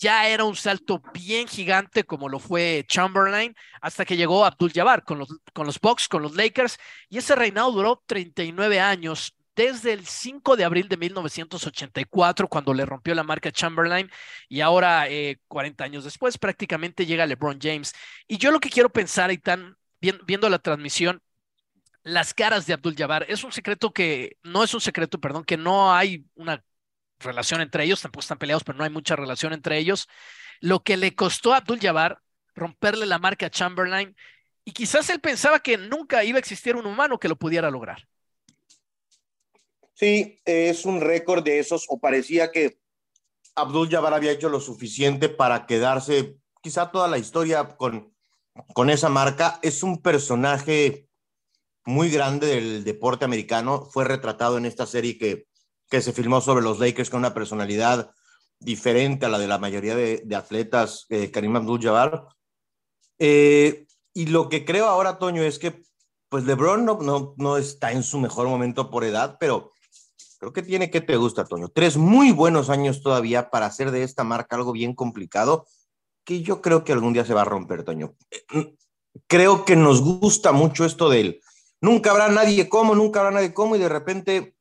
Ya 0.00 0.28
era 0.28 0.44
un 0.44 0.54
salto 0.54 1.02
bien 1.12 1.48
gigante 1.48 2.04
como 2.04 2.28
lo 2.28 2.38
fue 2.38 2.84
Chamberlain 2.86 3.56
hasta 3.80 4.04
que 4.04 4.16
llegó 4.16 4.44
Abdul 4.44 4.72
Jabbar 4.72 5.02
con 5.02 5.18
los, 5.18 5.28
con 5.52 5.66
los 5.66 5.80
Bucks, 5.80 6.06
con 6.06 6.22
los 6.22 6.36
Lakers 6.36 6.78
y 7.08 7.18
ese 7.18 7.34
reinado 7.34 7.72
duró 7.72 8.02
39 8.06 8.78
años 8.78 9.34
desde 9.58 9.92
el 9.92 10.06
5 10.06 10.56
de 10.56 10.64
abril 10.64 10.88
de 10.88 10.96
1984, 10.96 12.46
cuando 12.46 12.72
le 12.72 12.86
rompió 12.86 13.12
la 13.16 13.24
marca 13.24 13.50
Chamberlain, 13.50 14.08
y 14.48 14.60
ahora, 14.60 15.08
40 15.48 15.82
eh, 15.82 15.84
años 15.84 16.04
después, 16.04 16.38
prácticamente 16.38 17.06
llega 17.06 17.26
LeBron 17.26 17.58
James. 17.60 17.92
Y 18.28 18.38
yo 18.38 18.52
lo 18.52 18.60
que 18.60 18.70
quiero 18.70 18.88
pensar, 18.90 19.32
y 19.32 19.38
tan 19.38 19.76
viendo 20.00 20.48
la 20.48 20.60
transmisión, 20.60 21.20
las 22.04 22.34
caras 22.34 22.66
de 22.66 22.74
Abdul 22.74 22.94
Jabbar, 22.96 23.26
es 23.28 23.42
un 23.42 23.50
secreto 23.50 23.92
que, 23.92 24.36
no 24.44 24.62
es 24.62 24.72
un 24.74 24.80
secreto, 24.80 25.20
perdón, 25.20 25.42
que 25.42 25.56
no 25.56 25.92
hay 25.92 26.24
una 26.36 26.62
relación 27.18 27.60
entre 27.60 27.82
ellos, 27.82 28.00
tampoco 28.00 28.20
están 28.20 28.38
peleados, 28.38 28.62
pero 28.62 28.78
no 28.78 28.84
hay 28.84 28.90
mucha 28.90 29.16
relación 29.16 29.52
entre 29.52 29.76
ellos. 29.78 30.06
Lo 30.60 30.84
que 30.84 30.96
le 30.96 31.16
costó 31.16 31.52
a 31.52 31.56
Abdul 31.56 31.80
Jabbar 31.80 32.22
romperle 32.54 33.06
la 33.06 33.18
marca 33.18 33.50
Chamberlain, 33.50 34.14
y 34.64 34.70
quizás 34.70 35.10
él 35.10 35.18
pensaba 35.18 35.58
que 35.58 35.78
nunca 35.78 36.22
iba 36.22 36.36
a 36.36 36.40
existir 36.40 36.76
un 36.76 36.86
humano 36.86 37.18
que 37.18 37.28
lo 37.28 37.34
pudiera 37.34 37.72
lograr. 37.72 38.06
Sí, 39.98 40.40
es 40.44 40.84
un 40.84 41.00
récord 41.00 41.42
de 41.42 41.58
esos, 41.58 41.86
o 41.88 41.98
parecía 41.98 42.52
que 42.52 42.78
Abdul 43.56 43.88
Jabbar 43.90 44.14
había 44.14 44.30
hecho 44.30 44.48
lo 44.48 44.60
suficiente 44.60 45.28
para 45.28 45.66
quedarse 45.66 46.36
quizá 46.62 46.92
toda 46.92 47.08
la 47.08 47.18
historia 47.18 47.76
con, 47.76 48.14
con 48.74 48.90
esa 48.90 49.08
marca. 49.08 49.58
Es 49.60 49.82
un 49.82 50.00
personaje 50.00 51.08
muy 51.84 52.10
grande 52.10 52.46
del 52.46 52.84
deporte 52.84 53.24
americano. 53.24 53.86
Fue 53.86 54.04
retratado 54.04 54.56
en 54.56 54.66
esta 54.66 54.86
serie 54.86 55.18
que, 55.18 55.48
que 55.90 56.00
se 56.00 56.12
filmó 56.12 56.40
sobre 56.40 56.62
los 56.62 56.78
Lakers 56.78 57.10
con 57.10 57.18
una 57.18 57.34
personalidad 57.34 58.14
diferente 58.60 59.26
a 59.26 59.30
la 59.30 59.40
de 59.40 59.48
la 59.48 59.58
mayoría 59.58 59.96
de, 59.96 60.36
atletas, 60.36 61.06
eh, 61.08 61.32
Karim 61.32 61.56
Abdul 61.56 61.82
Jabbar. 61.82 62.24
Eh, 63.18 63.88
y 64.14 64.26
lo 64.26 64.48
que 64.48 64.64
creo 64.64 64.86
ahora, 64.86 65.18
Toño, 65.18 65.42
es 65.42 65.58
que 65.58 65.82
pues 66.28 66.44
LeBron 66.44 66.84
no, 66.84 67.00
no, 67.02 67.34
no 67.36 67.56
está 67.56 67.90
en 67.90 68.04
su 68.04 68.20
mejor 68.20 68.46
momento 68.46 68.90
por 68.90 69.02
edad, 69.02 69.38
pero 69.40 69.72
Creo 70.38 70.52
que 70.52 70.62
tiene 70.62 70.90
que 70.90 71.00
te 71.00 71.16
gusta, 71.16 71.44
Toño. 71.44 71.68
Tres 71.68 71.96
muy 71.96 72.30
buenos 72.30 72.70
años 72.70 73.02
todavía 73.02 73.50
para 73.50 73.66
hacer 73.66 73.90
de 73.90 74.04
esta 74.04 74.22
marca 74.22 74.56
algo 74.56 74.72
bien 74.72 74.94
complicado 74.94 75.66
que 76.24 76.42
yo 76.42 76.60
creo 76.60 76.84
que 76.84 76.92
algún 76.92 77.12
día 77.12 77.24
se 77.24 77.34
va 77.34 77.42
a 77.42 77.46
romper, 77.46 77.82
Toño. 77.82 78.14
Eh, 78.30 78.76
creo 79.26 79.64
que 79.64 79.76
nos 79.76 80.00
gusta 80.00 80.52
mucho 80.52 80.84
esto 80.84 81.08
del 81.08 81.40
nunca 81.80 82.10
habrá 82.10 82.28
nadie 82.28 82.68
como, 82.68 82.94
nunca 82.94 83.20
habrá 83.20 83.32
nadie 83.32 83.54
como 83.54 83.76
y 83.76 83.78
de 83.78 83.88
repente 83.88 84.54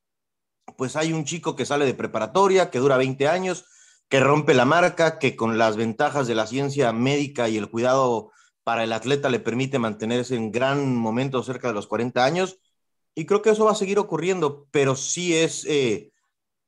pues 0.78 0.96
hay 0.96 1.14
un 1.14 1.26
chico 1.26 1.56
que 1.56 1.66
sale 1.66 1.86
de 1.86 1.94
preparatoria, 1.94 2.70
que 2.70 2.80
dura 2.80 2.98
20 2.98 3.28
años, 3.28 3.66
que 4.10 4.20
rompe 4.20 4.54
la 4.54 4.66
marca, 4.66 5.20
que 5.20 5.36
con 5.36 5.58
las 5.58 5.76
ventajas 5.76 6.28
de 6.28 6.36
la 6.36 6.48
ciencia 6.48 6.92
médica 6.92 7.50
y 7.50 7.58
el 7.58 7.70
cuidado 7.70 8.32
para 8.64 8.84
el 8.84 8.94
atleta 8.94 9.30
le 9.30 9.40
permite 9.40 9.80
mantenerse 9.80 10.36
en 10.36 10.52
gran 10.52 10.96
momento 10.96 11.42
cerca 11.44 11.70
de 11.70 11.74
los 11.74 11.88
40 11.88 12.24
años 12.24 12.60
y 13.18 13.26
creo 13.26 13.42
que 13.42 13.50
eso 13.50 13.66
va 13.66 13.72
a 13.72 13.76
seguir 13.76 13.98
ocurriendo, 13.98 14.68
pero 14.70 14.96
sí 14.96 15.36
es, 15.36 15.66
eh, 15.66 16.12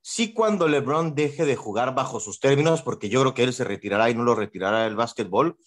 sí 0.02 0.34
cuando 0.34 0.68
LeBron 0.68 1.14
deje 1.14 1.46
de 1.46 1.56
jugar 1.56 1.94
bajo 1.94 2.20
sus 2.20 2.40
términos, 2.40 2.82
porque 2.82 3.08
yo 3.08 3.22
creo 3.22 3.36
que 3.36 3.44
él 3.44 3.54
se 3.54 3.66
retirará 3.66 4.10
y 4.10 4.16
no 4.16 4.24
lo 4.24 4.34
retirará 4.34 4.88
el 4.88 4.96
básquetbol, 4.96 5.60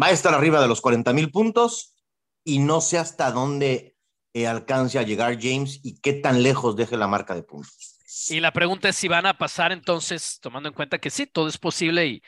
va 0.00 0.06
a 0.06 0.10
estar 0.12 0.32
arriba 0.32 0.62
de 0.62 0.68
los 0.68 0.80
40 0.80 1.12
mil 1.14 1.32
puntos 1.32 1.96
y 2.44 2.60
no 2.60 2.80
sé 2.80 2.96
hasta 2.96 3.32
dónde 3.32 3.96
eh, 4.34 4.46
alcance 4.46 5.00
a 5.00 5.02
llegar 5.02 5.36
James 5.42 5.80
y 5.82 6.00
qué 6.00 6.12
tan 6.12 6.44
lejos 6.44 6.76
deje 6.76 6.96
la 6.96 7.08
marca 7.08 7.34
de 7.34 7.42
puntos. 7.42 7.98
Y 8.28 8.38
la 8.38 8.52
pregunta 8.52 8.90
es 8.90 8.94
si 8.94 9.08
van 9.08 9.26
a 9.26 9.36
pasar 9.36 9.72
entonces, 9.72 10.38
tomando 10.40 10.68
en 10.68 10.76
cuenta 10.76 11.00
que 11.00 11.10
sí, 11.10 11.26
todo 11.26 11.48
es 11.48 11.58
posible 11.58 12.06
y, 12.06 12.22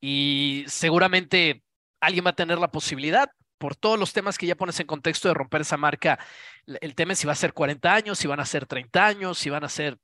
y 0.00 0.64
seguramente 0.66 1.62
alguien 2.00 2.26
va 2.26 2.30
a 2.30 2.34
tener 2.34 2.58
la 2.58 2.72
posibilidad, 2.72 3.30
por 3.62 3.76
todos 3.76 3.96
los 3.96 4.12
temas 4.12 4.38
que 4.38 4.46
ya 4.48 4.56
pones 4.56 4.80
en 4.80 4.88
contexto 4.88 5.28
de 5.28 5.34
romper 5.34 5.60
esa 5.60 5.76
marca, 5.76 6.18
el 6.66 6.96
tema 6.96 7.12
es 7.12 7.20
si 7.20 7.28
va 7.28 7.32
a 7.32 7.36
ser 7.36 7.52
40 7.52 7.94
años, 7.94 8.18
si 8.18 8.26
van 8.26 8.40
a 8.40 8.44
ser 8.44 8.66
30 8.66 9.06
años, 9.06 9.38
si 9.38 9.50
van 9.50 9.62
a 9.62 9.68
ser, 9.68 9.98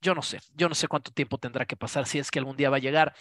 yo 0.00 0.14
no 0.14 0.22
sé, 0.22 0.40
yo 0.54 0.70
no 0.70 0.74
sé 0.74 0.88
cuánto 0.88 1.10
tiempo 1.10 1.36
tendrá 1.36 1.66
que 1.66 1.76
pasar, 1.76 2.06
si 2.06 2.18
es 2.18 2.30
que 2.30 2.38
algún 2.38 2.56
día 2.56 2.70
va 2.70 2.76
a 2.76 2.80
llegar. 2.80 3.14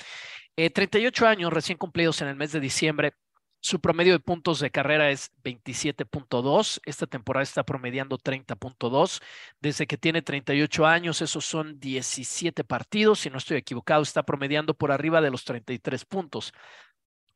38 0.56 1.26
eh, 1.26 1.28
años 1.28 1.52
recién 1.52 1.78
cumplidos 1.78 2.22
en 2.22 2.30
el 2.30 2.38
mes 2.38 2.54
de 2.54 2.62
diciembre, 2.62 3.12
su 3.60 3.82
promedio 3.82 4.14
de 4.14 4.20
puntos 4.22 4.62
de 4.62 4.72
carrera 4.72 5.10
es 5.10 5.34
27.2. 5.44 6.80
Esta 6.86 7.06
temporada 7.06 7.44
está 7.44 7.64
promediando 7.64 8.18
30.2. 8.18 9.22
Desde 9.60 9.86
que 9.86 9.98
tiene 9.98 10.22
38 10.22 10.86
años, 10.86 11.22
esos 11.22 11.44
son 11.44 11.78
17 11.78 12.64
partidos. 12.64 13.20
Si 13.20 13.30
no 13.30 13.38
estoy 13.38 13.58
equivocado, 13.58 14.04
está 14.04 14.24
promediando 14.24 14.76
por 14.76 14.94
arriba 14.94 15.20
de 15.20 15.32
los 15.32 15.44
33 15.44 16.06
puntos 16.06 16.54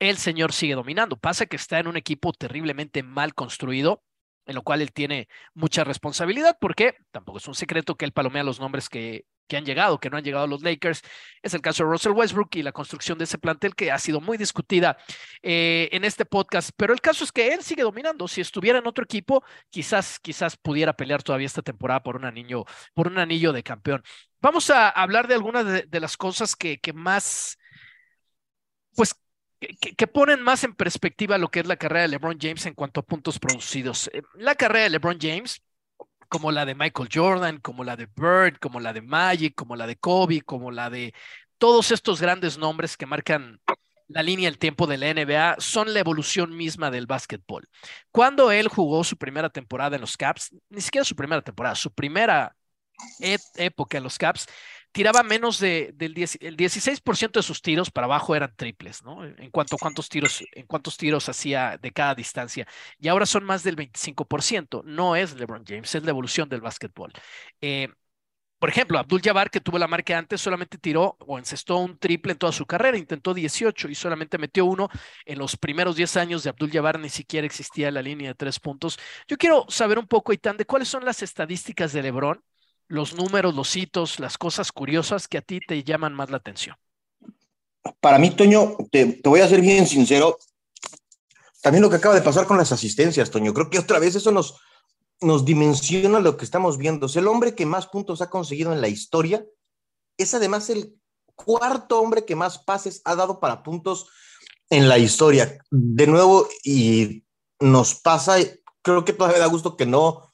el 0.01 0.17
señor 0.17 0.51
sigue 0.51 0.73
dominando. 0.73 1.15
Pasa 1.15 1.45
que 1.45 1.55
está 1.55 1.79
en 1.79 1.87
un 1.87 1.95
equipo 1.95 2.33
terriblemente 2.33 3.03
mal 3.03 3.35
construido, 3.35 4.03
en 4.47 4.55
lo 4.55 4.63
cual 4.63 4.81
él 4.81 4.91
tiene 4.91 5.29
mucha 5.53 5.83
responsabilidad, 5.83 6.57
porque 6.59 6.95
tampoco 7.11 7.37
es 7.37 7.47
un 7.47 7.53
secreto 7.53 7.95
que 7.95 8.05
él 8.05 8.11
palomea 8.11 8.43
los 8.43 8.59
nombres 8.59 8.89
que, 8.89 9.25
que 9.47 9.57
han 9.57 9.63
llegado, 9.63 9.99
que 9.99 10.09
no 10.09 10.17
han 10.17 10.23
llegado 10.23 10.45
a 10.45 10.47
los 10.47 10.63
Lakers. 10.63 11.03
Es 11.43 11.53
el 11.53 11.61
caso 11.61 11.83
de 11.83 11.91
Russell 11.91 12.13
Westbrook 12.13 12.49
y 12.55 12.63
la 12.63 12.71
construcción 12.71 13.19
de 13.19 13.25
ese 13.25 13.37
plantel 13.37 13.75
que 13.75 13.91
ha 13.91 13.99
sido 13.99 14.19
muy 14.21 14.39
discutida 14.39 14.97
eh, 15.43 15.87
en 15.91 16.03
este 16.03 16.25
podcast. 16.25 16.71
Pero 16.75 16.93
el 16.93 17.01
caso 17.01 17.23
es 17.23 17.31
que 17.31 17.53
él 17.53 17.61
sigue 17.61 17.83
dominando. 17.83 18.27
Si 18.27 18.41
estuviera 18.41 18.79
en 18.79 18.87
otro 18.87 19.03
equipo, 19.03 19.43
quizás, 19.69 20.19
quizás 20.19 20.57
pudiera 20.57 20.93
pelear 20.93 21.21
todavía 21.21 21.45
esta 21.45 21.61
temporada 21.61 22.01
por 22.01 22.15
un 22.15 22.25
anillo, 22.25 22.65
por 22.95 23.05
un 23.07 23.19
anillo 23.19 23.53
de 23.53 23.61
campeón. 23.61 24.01
Vamos 24.41 24.71
a 24.71 24.89
hablar 24.89 25.27
de 25.27 25.35
algunas 25.35 25.63
de, 25.63 25.83
de 25.83 25.99
las 25.99 26.17
cosas 26.17 26.55
que, 26.55 26.79
que 26.79 26.91
más, 26.91 27.59
pues 28.95 29.13
que, 29.61 30.07
ponen 30.07 30.41
más 30.41 30.63
en 30.63 30.73
perspectiva 30.73 31.37
lo 31.37 31.49
que 31.49 31.59
es 31.59 31.67
la 31.67 31.75
carrera 31.75 32.01
de 32.01 32.07
LeBron 32.09 32.37
James 32.39 32.65
en 32.65 32.73
cuanto 32.73 32.99
a 32.99 33.03
puntos 33.03 33.39
producidos. 33.39 34.09
Eh, 34.13 34.23
la 34.35 34.55
carrera 34.55 34.85
de 34.85 34.89
LeBron 34.91 35.17
James, 35.21 35.61
como 36.29 36.51
la 36.51 36.65
de 36.65 36.75
Michael 36.75 37.09
Jordan, 37.13 37.59
como 37.59 37.83
la 37.83 37.95
de 37.95 38.07
Bird, 38.15 38.57
como 38.59 38.79
la 38.79 38.93
de 38.93 39.01
Magic, 39.01 39.53
como 39.55 39.75
la 39.75 39.85
de 39.85 39.97
Kobe, 39.97 40.41
como 40.41 40.71
la 40.71 40.89
de 40.89 41.13
todos 41.57 41.91
estos 41.91 42.19
grandes 42.19 42.57
nombres 42.57 42.97
que 42.97 43.05
marcan 43.05 43.61
la 44.07 44.23
línea 44.23 44.49
del 44.49 44.57
tiempo 44.57 44.87
de 44.87 44.97
la 44.97 45.13
NBA, 45.13 45.55
son 45.59 45.93
la 45.93 45.99
evolución 45.99 46.55
misma 46.55 46.91
del 46.91 47.05
básquetbol. 47.05 47.69
Cuando 48.11 48.51
él 48.51 48.67
jugó 48.67 49.03
su 49.03 49.17
primera 49.17 49.49
temporada 49.49 49.95
en 49.95 50.01
los 50.01 50.17
Caps, 50.17 50.53
ni 50.69 50.81
siquiera 50.81 51.05
su 51.05 51.15
primera 51.15 51.41
temporada, 51.41 51.75
su 51.75 51.93
primera 51.93 52.55
época 53.55 53.97
en 53.97 54.03
los 54.03 54.17
Caps, 54.17 54.47
tiraba 54.91 55.23
menos 55.23 55.59
de, 55.59 55.91
del 55.95 56.13
10, 56.13 56.39
el 56.41 56.57
16% 56.57 57.39
de 57.39 57.43
sus 57.43 57.61
tiros 57.61 57.91
para 57.91 58.05
abajo 58.05 58.35
eran 58.35 58.53
triples, 58.55 59.03
¿no? 59.03 59.25
En 59.25 59.51
cuanto 59.51 59.75
a 59.75 59.79
cuántos 59.79 60.09
tiros, 60.09 60.43
en 60.53 60.65
cuántos 60.67 60.97
tiros 60.97 61.29
hacía 61.29 61.77
de 61.77 61.91
cada 61.91 62.15
distancia. 62.15 62.67
Y 62.99 63.07
ahora 63.07 63.25
son 63.25 63.43
más 63.43 63.63
del 63.63 63.75
25%. 63.75 64.83
No 64.85 65.15
es 65.15 65.33
LeBron 65.35 65.63
James, 65.65 65.93
es 65.95 66.03
la 66.03 66.11
evolución 66.11 66.49
del 66.49 66.61
básquetbol. 66.61 67.13
Eh, 67.61 67.89
por 68.61 68.69
ejemplo, 68.69 68.99
Abdul 68.99 69.21
Jabbar, 69.23 69.49
que 69.49 69.59
tuvo 69.59 69.79
la 69.79 69.87
marca 69.87 70.15
antes, 70.15 70.39
solamente 70.39 70.77
tiró 70.77 71.17
o 71.25 71.39
encestó 71.39 71.77
un 71.77 71.97
triple 71.97 72.33
en 72.33 72.37
toda 72.37 72.51
su 72.51 72.67
carrera, 72.67 72.95
intentó 72.95 73.33
18 73.33 73.89
y 73.89 73.95
solamente 73.95 74.37
metió 74.37 74.65
uno. 74.65 74.87
En 75.25 75.39
los 75.39 75.57
primeros 75.57 75.95
10 75.95 76.15
años 76.17 76.43
de 76.43 76.51
Abdul 76.51 76.69
Jabbar 76.71 76.99
ni 76.99 77.09
siquiera 77.09 77.47
existía 77.47 77.89
la 77.89 78.03
línea 78.03 78.29
de 78.29 78.35
tres 78.35 78.59
puntos. 78.59 78.99
Yo 79.27 79.37
quiero 79.37 79.65
saber 79.67 79.97
un 79.97 80.05
poco, 80.07 80.31
Itán, 80.31 80.57
de 80.57 80.65
cuáles 80.65 80.89
son 80.89 81.03
las 81.03 81.23
estadísticas 81.23 81.91
de 81.91 82.03
LeBron, 82.03 82.43
los 82.91 83.15
números, 83.15 83.55
los 83.55 83.75
hitos, 83.75 84.19
las 84.19 84.37
cosas 84.37 84.71
curiosas 84.71 85.29
que 85.29 85.37
a 85.37 85.41
ti 85.41 85.59
te 85.65 85.81
llaman 85.83 86.13
más 86.13 86.29
la 86.29 86.37
atención. 86.37 86.75
Para 88.01 88.19
mí, 88.19 88.31
Toño, 88.31 88.75
te, 88.91 89.21
voy 89.23 89.39
a 89.39 89.47
ser 89.47 89.61
bien 89.61 89.87
sincero. 89.87 90.37
También 91.61 91.81
lo 91.81 91.89
que 91.89 91.95
acaba 91.95 92.15
de 92.15 92.21
pasar 92.21 92.45
con 92.45 92.57
las 92.57 92.71
asistencias, 92.73 93.31
Toño. 93.31 93.53
Creo 93.53 93.69
que 93.69 93.79
otra 93.79 93.97
vez 93.97 94.15
eso 94.15 94.31
nos, 94.31 94.59
nos 95.21 95.45
dimensiona 95.45 96.19
lo 96.19 96.35
que 96.35 96.43
estamos 96.43 96.77
viendo. 96.77 97.05
Es 97.05 97.15
el 97.15 97.27
hombre 97.27 97.55
que 97.55 97.65
más 97.65 97.87
puntos 97.87 98.21
ha 98.21 98.29
conseguido 98.29 98.73
en 98.73 98.81
la 98.81 98.89
historia. 98.89 99.45
Es 100.17 100.33
además 100.33 100.69
el 100.69 100.93
cuarto 101.33 101.99
hombre 102.01 102.25
que 102.25 102.35
más 102.35 102.59
pases 102.59 103.01
ha 103.05 103.15
dado 103.15 103.39
para 103.39 103.63
puntos 103.63 104.09
en 104.69 104.89
la 104.89 104.97
historia. 104.97 105.63
De 105.69 106.07
nuevo, 106.07 106.47
y 106.65 107.23
nos 107.61 107.95
pasa, 107.95 108.35
creo 108.81 109.05
que 109.05 109.13
todavía 109.13 109.39
da 109.39 109.45
gusto 109.45 109.77
que 109.77 109.85
no, 109.85 110.30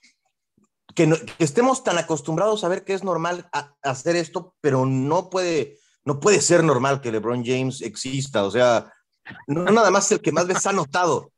que, 0.98 1.14
estemos 1.38 1.84
tan 1.84 2.00
acostumbrados 2.00 2.64
a 2.64 2.70
ver 2.70 2.84
que 2.84 2.94
es 2.94 3.04
normal 3.04 3.48
hacer 3.84 4.16
esto, 4.16 4.56
pero 4.60 4.88
no 4.88 5.30
puede, 5.30 5.78
no 6.04 6.20
puede 6.20 6.42
ser 6.42 6.64
normal 6.64 7.02
que 7.02 7.12
LeBron 7.12 7.46
James 7.46 7.84
exista. 7.84 8.44
O 8.44 8.50
sea, 8.50 8.92
no 9.46 9.64
nada 9.66 9.92
más 9.92 10.12
el 10.12 10.22
que 10.22 10.32
más 10.32 10.48
veces 10.48 10.66
ha 10.66 10.74
notado, 10.74 11.32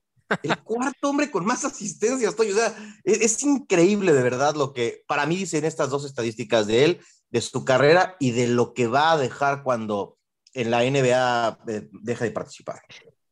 el 0.43 0.57
cuarto 0.59 1.09
hombre 1.09 1.29
con 1.29 1.43
más 1.43 1.65
asistencias, 1.65 2.31
estoy, 2.31 2.51
o 2.51 2.55
sea, 2.55 2.73
es, 3.03 3.19
es, 3.19 3.43
increíble 3.43 4.13
de 4.13 4.23
verdad 4.23 4.55
lo 4.55 4.73
que 4.73 5.03
para 5.07 5.25
mí 5.25 5.35
dicen 5.35 5.65
estas 5.65 5.89
dos 5.89 6.05
estadísticas 6.05 6.65
de 6.65 6.85
él, 6.85 7.01
de 7.29 7.41
su 7.41 7.65
carrera 7.65 8.15
y 8.17 8.31
de 8.31 8.47
lo 8.47 8.73
que 8.73 8.87
va 8.87 9.11
a 9.11 9.17
dejar 9.17 9.63
cuando 9.63 10.17
en 10.53 10.71
la 10.71 10.83
NBA 10.83 11.59
eh, 11.67 11.89
deja 11.91 12.23
de 12.23 12.31
participar. 12.31 12.81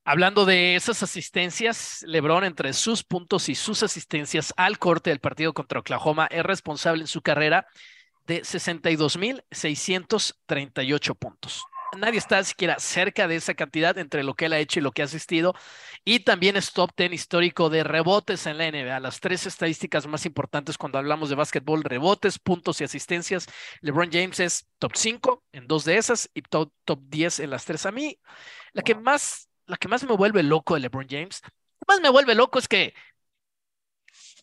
Hablando 0.10 0.46
de 0.46 0.78
esas 0.78 1.04
asistencias, 1.04 2.02
LeBron 2.08 2.46
entre 2.46 2.72
sus 2.72 3.04
puntos 3.04 3.50
y 3.50 3.56
sus 3.56 3.84
asistencias 3.84 4.54
al 4.56 4.80
corte 4.80 5.10
del 5.10 5.20
partido 5.20 5.54
contra 5.54 5.82
Oklahoma 5.82 6.30
es 6.32 6.44
responsable 6.44 7.02
en 7.02 7.08
su 7.08 7.22
carrera 7.22 7.68
de 8.26 8.42
62.638 8.42 11.18
puntos 11.18 11.66
nadie 11.96 12.20
está 12.20 12.44
siquiera 12.44 12.80
cerca 12.80 13.28
de 13.28 13.36
esa 13.36 13.54
cantidad 13.54 13.98
entre 13.98 14.24
lo 14.24 14.36
que 14.36 14.46
él 14.46 14.54
ha 14.54 14.60
hecho 14.60 14.80
y 14.80 14.84
lo 14.84 14.92
que 14.92 15.02
ha 15.02 15.06
asistido. 15.06 15.54
Y 16.04 16.22
también 16.22 16.56
es 16.56 16.72
top 16.72 16.92
10 16.96 17.14
histórico 17.14 17.70
de 17.70 17.84
rebotes 17.84 18.46
en 18.46 18.58
la 18.58 18.72
NBA. 18.72 19.00
Las 19.00 19.20
tres 19.20 19.46
estadísticas 19.46 20.08
más 20.08 20.26
importantes 20.26 20.78
cuando 20.78 20.98
hablamos 20.98 21.30
de 21.30 21.36
básquetbol, 21.36 21.84
rebotes, 21.84 22.40
puntos 22.40 22.82
y 22.82 22.84
asistencias. 22.84 23.48
LeBron 23.82 24.10
James 24.12 24.40
es 24.40 24.68
top 24.80 24.94
5 24.96 25.44
en 25.52 25.68
dos 25.68 25.86
de 25.86 25.98
esas 25.98 26.30
y 26.34 26.42
top, 26.42 26.72
top 26.86 27.00
10 27.08 27.42
en 27.42 27.50
las 27.50 27.66
tres. 27.66 27.86
A 27.86 27.92
mí, 27.92 28.20
la 28.74 28.84
que 28.84 28.96
más, 28.96 29.47
la 29.68 29.78
que 29.78 29.88
más 29.88 30.04
me 30.04 30.16
vuelve 30.16 30.44
loco 30.44 30.74
de 30.74 30.82
LeBron 30.82 31.08
James, 31.10 31.42
más 31.88 32.02
me 32.02 32.10
vuelve 32.10 32.36
loco 32.36 32.60
es 32.60 32.68
que 32.68 32.94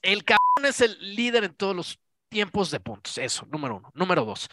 el 0.02 0.24
cabrón 0.24 0.66
es 0.66 0.80
el 0.80 0.96
líder 1.16 1.44
en 1.44 1.54
todos 1.54 1.74
los 1.74 1.98
tiempos 2.28 2.70
de 2.70 2.80
puntos. 2.80 3.18
Eso, 3.18 3.46
número 3.46 3.76
uno. 3.76 3.90
Número 3.94 4.24
dos. 4.24 4.48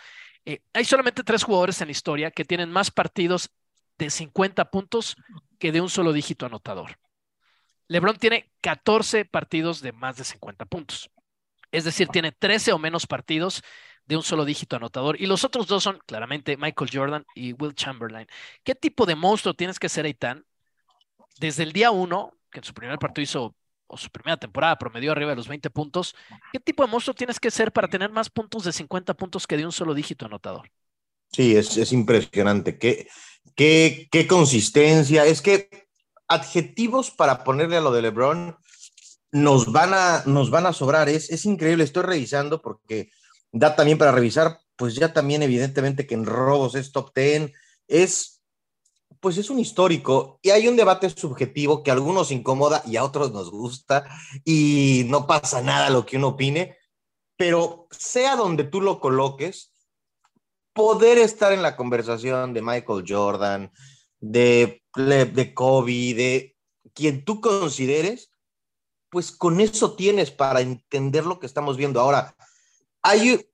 Eh, 0.46 0.62
hay 0.74 0.86
solamente 0.86 1.24
tres 1.24 1.44
jugadores 1.44 1.82
en 1.82 1.88
la 1.88 1.92
historia 1.92 2.32
que 2.32 2.46
tienen 2.46 2.72
más 2.72 2.90
partidos 2.92 3.50
de 3.98 4.10
50 4.10 4.72
puntos 4.72 5.16
que 5.60 5.72
de 5.72 5.82
un 5.82 5.90
solo 5.90 6.14
dígito 6.14 6.46
anotador. 6.46 6.98
LeBron 7.88 8.18
tiene 8.18 8.52
14 8.62 9.26
partidos 9.26 9.82
de 9.82 9.92
más 9.92 10.18
de 10.18 10.24
50 10.24 10.66
puntos. 10.66 11.12
Es 11.72 11.84
decir, 11.84 12.08
tiene 12.08 12.32
13 12.32 12.74
o 12.74 12.80
menos 12.80 13.06
partidos 13.06 13.64
de 14.06 14.16
un 14.18 14.24
solo 14.24 14.46
dígito 14.46 14.76
anotador. 14.76 15.20
Y 15.20 15.26
los 15.26 15.44
otros 15.44 15.68
dos 15.68 15.84
son 15.84 16.00
claramente 16.06 16.58
Michael 16.58 16.90
Jordan 16.92 17.26
y 17.36 17.54
Will 17.54 17.76
Chamberlain. 17.76 18.28
¿Qué 18.64 18.76
tipo 18.76 19.06
de 19.06 19.16
monstruo 19.16 19.54
tienes 19.54 19.80
que 19.80 19.90
ser, 19.90 20.06
Aitan? 20.06 20.46
Desde 21.40 21.64
el 21.64 21.74
día 21.74 21.92
uno, 21.92 22.34
que 22.52 22.60
en 22.60 22.64
su 22.64 22.74
primer 22.74 23.00
partido 23.00 23.24
hizo 23.24 23.56
o 23.88 23.98
su 23.98 24.10
primera 24.10 24.38
temporada 24.38 24.78
promedió 24.78 25.12
arriba 25.12 25.32
de 25.32 25.36
los 25.36 25.50
20 25.50 25.70
puntos, 25.70 26.16
¿qué 26.54 26.60
tipo 26.60 26.84
de 26.84 26.90
monstruo 26.90 27.14
tienes 27.14 27.40
que 27.40 27.52
ser 27.52 27.74
para 27.74 27.90
tener 27.90 28.10
más 28.10 28.30
puntos 28.30 28.64
de 28.64 28.72
50 28.72 29.14
puntos 29.16 29.46
que 29.46 29.58
de 29.58 29.66
un 29.66 29.72
solo 29.72 29.94
dígito 29.94 30.26
anotador? 30.26 30.72
Sí, 31.34 31.56
es, 31.56 31.76
es 31.78 31.92
impresionante. 31.92 32.78
¿Qué, 32.78 33.08
qué, 33.56 34.08
qué 34.12 34.28
consistencia. 34.28 35.26
Es 35.26 35.42
que 35.42 35.70
adjetivos 36.28 37.12
para 37.12 37.44
ponerle 37.44 37.78
a 37.78 37.82
lo 37.82 37.92
de 37.92 38.02
LeBron 38.02 38.56
nos 39.32 39.72
van 39.72 39.94
a, 39.94 40.24
nos 40.26 40.50
van 40.50 40.66
a 40.66 40.74
sobrar. 40.74 41.10
Es, 41.10 41.30
es 41.30 41.46
increíble. 41.46 41.84
Estoy 41.84 42.04
revisando 42.04 42.62
porque 42.62 43.12
da 43.52 43.76
también 43.76 43.98
para 43.98 44.12
revisar, 44.12 44.60
pues 44.76 44.96
ya 44.96 45.14
también 45.14 45.44
evidentemente 45.44 46.08
que 46.08 46.16
en 46.16 46.26
robos 46.26 46.76
es 46.76 46.92
top 46.92 47.12
10. 47.16 47.52
Es 47.88 48.31
pues 49.22 49.38
es 49.38 49.50
un 49.52 49.60
histórico 49.60 50.40
y 50.42 50.50
hay 50.50 50.68
un 50.68 50.76
debate 50.76 51.10
subjetivo 51.10 51.84
que 51.84 51.92
a 51.92 51.94
algunos 51.94 52.32
incomoda 52.32 52.82
y 52.86 52.98
a 52.98 53.04
otros 53.04 53.32
nos 53.32 53.52
gusta 53.52 54.04
y 54.44 55.04
no 55.08 55.28
pasa 55.28 55.62
nada 55.62 55.92
lo 55.92 56.06
que 56.06 56.18
uno 56.18 56.30
opine, 56.30 56.76
pero 57.38 57.88
sea 57.92 58.36
donde 58.36 58.64
tú 58.64 58.82
lo 58.82 59.00
coloques, 59.00 59.74
poder 60.74 61.20
estar 61.20 61.54
en 61.54 61.62
la 61.62 61.76
conversación 61.76 62.54
de 62.54 62.64
Michael 62.64 63.06
Jordan, 63.08 63.72
de, 64.20 64.84
de 64.96 65.54
Kobe, 65.54 66.14
de 66.16 66.58
quien 66.94 67.24
tú 67.24 67.42
consideres, 67.42 68.32
pues 69.10 69.32
con 69.32 69.62
eso 69.62 69.96
tienes 69.96 70.32
para 70.32 70.62
entender 70.62 71.26
lo 71.26 71.40
que 71.40 71.46
estamos 71.46 71.78
viendo. 71.78 72.00
Ahora, 72.00 72.36
hay, 73.04 73.48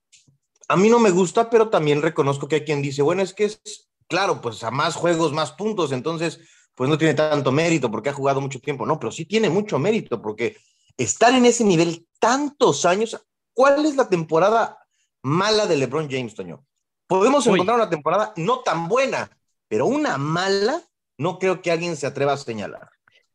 a 0.70 0.78
mí 0.78 0.88
no 0.90 1.00
me 1.00 1.10
gusta, 1.10 1.50
pero 1.50 1.70
también 1.70 2.02
reconozco 2.02 2.48
que 2.48 2.56
hay 2.56 2.66
quien 2.66 2.82
dice, 2.82 3.02
bueno, 3.02 3.22
es 3.22 3.34
que 3.34 3.46
es 3.46 3.87
claro, 4.08 4.42
pues 4.42 4.64
a 4.64 4.72
más 4.72 4.96
juegos, 4.96 5.34
más 5.34 5.52
puntos, 5.52 5.92
entonces, 5.92 6.40
pues 6.76 6.90
no 6.90 6.98
tiene 6.98 7.14
tanto 7.14 7.52
mérito 7.52 7.92
porque 7.92 8.10
ha 8.10 8.14
jugado 8.14 8.42
mucho 8.42 8.60
tiempo, 8.60 8.86
no, 8.86 9.00
pero 9.00 9.12
sí 9.12 9.26
tiene 9.26 9.50
mucho 9.50 9.80
mérito 9.80 10.22
porque 10.22 10.58
estar 10.98 11.34
en 11.34 11.46
ese 11.46 11.64
nivel 11.64 12.08
tantos 12.20 12.86
años, 12.86 13.20
¿cuál 13.54 13.86
es 13.86 13.96
la 13.96 14.10
temporada 14.10 14.78
mala 15.22 15.66
de 15.66 15.78
LeBron 15.78 16.10
James, 16.10 16.36
Toño? 16.36 16.66
Podemos 17.08 17.46
encontrar 17.48 17.78
una 17.78 17.90
temporada 17.90 18.34
no 18.36 18.60
tan 18.60 18.88
buena, 18.88 19.30
pero 19.68 19.86
una 19.86 20.18
mala, 20.18 20.82
no 21.18 21.40
creo 21.40 21.62
que 21.62 21.72
alguien 21.72 21.96
se 21.96 22.08
atreva 22.08 22.34
a 22.34 22.38
señalar. 22.38 22.90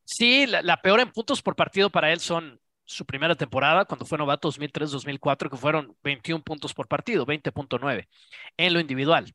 Sí, 0.05 0.47
la, 0.47 0.63
la 0.63 0.83
peor 0.83 1.01
en 1.01 1.11
puntos 1.11 1.41
por 1.41 1.57
partido 1.57 1.89
para 1.89 2.13
él 2.13 2.21
son 2.21 2.61
su 2.85 3.07
primera 3.07 3.35
temporada, 3.35 3.85
cuando 3.85 4.05
fue 4.05 4.19
novato 4.19 4.51
2003-2004, 4.51 5.51
que 5.51 5.57
fueron 5.57 5.97
21 6.03 6.43
puntos 6.43 6.75
por 6.75 6.89
partido, 6.89 7.25
20.9 7.25 8.09
en 8.57 8.75
lo 8.75 8.81
individual. 8.81 9.35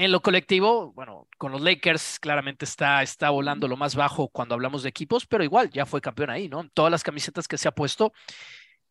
En 0.00 0.12
lo 0.12 0.22
colectivo, 0.22 0.92
bueno, 0.92 1.26
con 1.38 1.50
los 1.50 1.60
Lakers 1.60 2.20
claramente 2.20 2.64
está, 2.64 3.02
está 3.02 3.30
volando 3.30 3.66
lo 3.66 3.76
más 3.76 3.96
bajo 3.96 4.28
cuando 4.28 4.54
hablamos 4.54 4.84
de 4.84 4.88
equipos, 4.88 5.26
pero 5.26 5.42
igual 5.42 5.70
ya 5.70 5.86
fue 5.86 6.00
campeón 6.00 6.30
ahí, 6.30 6.48
¿no? 6.48 6.68
Todas 6.72 6.92
las 6.92 7.02
camisetas 7.02 7.48
que 7.48 7.58
se 7.58 7.66
ha 7.66 7.72
puesto, 7.72 8.12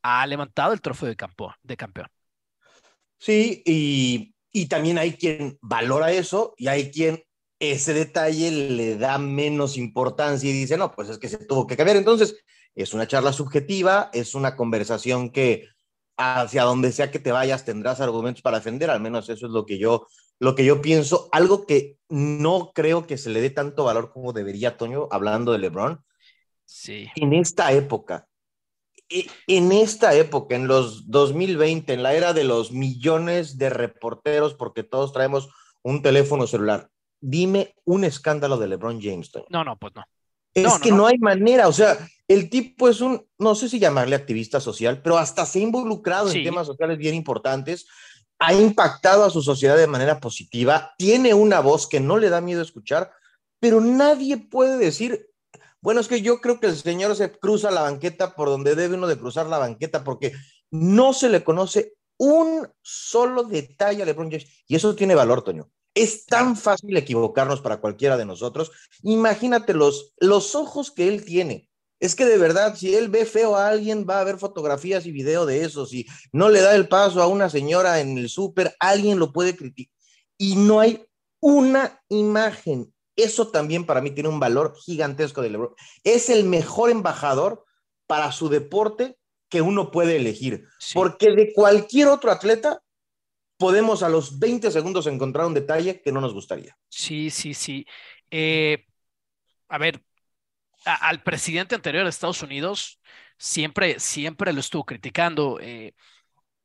ha 0.02 0.28
levantado 0.28 0.74
el 0.74 0.82
trofeo 0.82 1.08
de, 1.08 1.16
campo, 1.16 1.56
de 1.64 1.78
campeón. 1.78 2.08
Sí, 3.18 3.64
y, 3.66 4.36
y 4.52 4.66
también 4.68 4.98
hay 4.98 5.14
quien 5.14 5.58
valora 5.62 6.12
eso 6.12 6.54
y 6.58 6.68
hay 6.68 6.92
quien 6.92 7.24
ese 7.58 7.94
detalle 7.94 8.52
le 8.52 8.98
da 8.98 9.18
menos 9.18 9.78
importancia 9.78 10.50
y 10.50 10.54
dice, 10.54 10.78
no, 10.78 10.92
pues 10.92 11.08
es 11.08 11.20
que 11.20 11.30
se 11.30 11.38
tuvo 11.38 11.68
que 11.68 11.78
cambiar. 11.78 11.96
Entonces, 11.96 12.36
es 12.76 12.94
una 12.94 13.08
charla 13.08 13.32
subjetiva, 13.32 14.10
es 14.12 14.36
una 14.36 14.58
conversación 14.58 15.32
que 15.32 15.70
hacia 16.18 16.64
donde 16.64 16.92
sea 16.92 17.12
que 17.12 17.20
te 17.20 17.32
vayas 17.32 17.66
tendrás 17.66 18.02
argumentos 18.02 18.42
para 18.42 18.58
defender, 18.58 18.90
al 18.90 19.02
menos 19.02 19.30
eso 19.30 19.46
es 19.46 19.52
lo 19.52 19.66
que 19.66 19.78
yo 19.78 20.08
lo 20.40 20.56
que 20.56 20.66
yo 20.66 20.82
pienso, 20.82 21.30
algo 21.32 21.66
que 21.66 21.98
no 22.10 22.72
creo 22.74 23.08
que 23.08 23.18
se 23.18 23.30
le 23.30 23.42
dé 23.42 23.50
tanto 23.50 23.84
valor 23.84 24.12
como 24.12 24.34
debería, 24.34 24.78
Toño, 24.78 25.08
hablando 25.12 25.52
de 25.52 25.60
LeBron. 25.60 26.04
Sí. 26.66 27.08
En 27.16 27.34
esta 27.34 27.72
época, 27.72 28.28
e, 29.10 29.26
en 29.48 29.72
esta 29.72 30.14
época, 30.14 30.56
en 30.56 30.68
los 30.68 31.10
2020, 31.10 31.94
en 31.94 32.04
la 32.04 32.14
era 32.14 32.34
de 32.34 32.44
los 32.44 32.72
millones 32.72 33.58
de 33.58 33.70
reporteros, 33.70 34.54
porque 34.54 34.84
todos 34.84 35.12
traemos 35.12 35.50
un 35.82 36.02
teléfono 36.02 36.46
celular, 36.46 36.90
dime 37.20 37.74
un 37.86 38.04
escándalo 38.04 38.58
de 38.58 38.68
LeBron 38.68 39.02
James. 39.02 39.32
Toño. 39.32 39.46
No, 39.50 39.64
no, 39.64 39.78
pues 39.78 39.94
no. 39.96 40.04
Es 40.54 40.80
que 40.80 40.92
no, 40.92 41.06
hay 41.06 41.18
manera, 41.20 41.68
o 41.68 41.74
sea, 41.74 41.98
el 42.28 42.50
tipo 42.50 42.90
es 42.90 43.02
un, 43.02 43.26
no 43.38 43.56
sé 43.56 43.70
si 43.70 43.80
llamarle 43.80 44.16
activista 44.16 44.60
social, 44.60 45.02
pero 45.02 45.18
hasta 45.18 45.46
se 45.46 45.60
ha 45.60 45.62
involucrado 45.62 46.30
en 46.32 46.44
temas 46.44 46.68
sociales 46.68 46.98
bien 46.98 47.16
importantes 47.16 47.88
ha 48.40 48.54
impactado 48.54 49.24
a 49.24 49.30
su 49.30 49.42
sociedad 49.42 49.78
de 49.78 49.88
manera 49.88 50.20
positiva, 50.20 50.94
tiene 50.98 51.34
una 51.34 51.60
voz 51.60 51.88
que 51.88 52.00
no 52.00 52.18
le 52.18 52.30
da 52.30 52.42
miedo 52.42 52.62
escuchar, 52.62 53.12
pero 53.60 53.82
nadie 53.82 54.38
puede 54.38 54.78
decir, 54.78 55.30
bueno, 55.82 56.02
es 56.02 56.08
que 56.08 56.22
yo 56.22 56.40
creo 56.40 56.60
que 56.60 56.68
el 56.68 56.76
señor 56.76 57.16
se 57.16 57.32
cruza 57.32 57.72
la 57.72 57.82
banqueta 57.82 58.36
por 58.36 58.50
donde 58.50 58.76
debe 58.76 58.96
uno 58.96 59.08
de 59.08 59.18
cruzar 59.18 59.48
la 59.48 59.58
banqueta, 59.58 60.04
porque 60.04 60.34
no 60.70 61.14
se 61.14 61.30
le 61.30 61.44
conoce 61.44 61.94
un 62.18 62.68
solo 62.82 63.44
detalle 63.44 64.04
a 64.04 64.06
LeBron 64.06 64.30
James. 64.30 64.48
Y 64.68 64.76
eso 64.76 64.96
tiene 64.96 65.16
valor, 65.16 65.44
Toño. 65.44 65.70
Es 65.94 66.26
tan 66.26 66.56
fácil 66.56 66.96
equivocarnos 66.96 67.62
para 67.62 67.80
cualquiera 67.80 68.18
de 68.18 68.26
nosotros. 68.26 68.72
Imagínate 69.02 69.74
los, 69.74 70.14
los 70.20 70.54
ojos 70.56 70.92
que 70.92 71.08
él 71.08 71.26
tiene. 71.26 71.70
Es 72.00 72.16
que 72.16 72.26
de 72.26 72.38
verdad, 72.38 72.76
si 72.76 72.96
él 72.96 73.10
ve 73.10 73.26
feo 73.26 73.56
a 73.56 73.70
alguien, 73.70 74.06
va 74.08 74.20
a 74.20 74.24
ver 74.24 74.38
fotografías 74.38 75.06
y 75.06 75.12
video 75.12 75.46
de 75.46 75.64
eso. 75.64 75.86
Si 75.86 76.06
no 76.32 76.50
le 76.50 76.62
da 76.62 76.76
el 76.76 76.88
paso 76.88 77.22
a 77.22 77.28
una 77.28 77.50
señora 77.50 78.00
en 78.00 78.18
el 78.18 78.30
súper, 78.30 78.76
alguien 78.80 79.20
lo 79.20 79.34
puede 79.34 79.56
criticar. 79.56 79.96
Y 80.38 80.56
no 80.56 80.80
hay 80.80 81.04
una 81.40 82.02
imagen. 82.10 82.94
Eso 83.16 83.48
también 83.48 83.86
para 83.86 84.02
mí 84.02 84.12
tiene 84.12 84.30
un 84.30 84.40
valor 84.40 84.76
gigantesco 84.86 85.42
de 85.42 85.50
LeBron. 85.50 85.74
Es 86.04 86.30
el 86.30 86.44
mejor 86.44 86.92
embajador 86.92 87.66
para 88.06 88.32
su 88.32 88.48
deporte 88.48 89.18
que 89.50 89.62
uno 89.62 89.92
puede 89.92 90.18
elegir. 90.18 90.66
Porque 90.94 91.32
de 91.32 91.52
cualquier 91.54 92.10
otro 92.10 92.32
atleta 92.32 92.82
podemos 93.58 94.04
a 94.04 94.10
los 94.10 94.38
20 94.38 94.70
segundos 94.72 95.08
encontrar 95.08 95.48
un 95.48 95.54
detalle 95.54 96.02
que 96.02 96.12
no 96.12 96.22
nos 96.22 96.34
gustaría. 96.34 96.78
Sí, 96.90 97.32
sí, 97.32 97.54
sí. 97.54 97.86
Eh, 98.30 98.86
a 99.68 99.78
ver, 99.78 100.04
al 100.88 101.22
presidente 101.24 101.76
anterior 101.76 102.04
de 102.04 102.10
Estados 102.10 102.42
Unidos 102.44 103.00
siempre, 103.38 104.00
siempre 104.00 104.54
lo 104.54 104.60
estuvo 104.60 104.86
criticando. 104.86 105.60
Eh, 105.60 105.94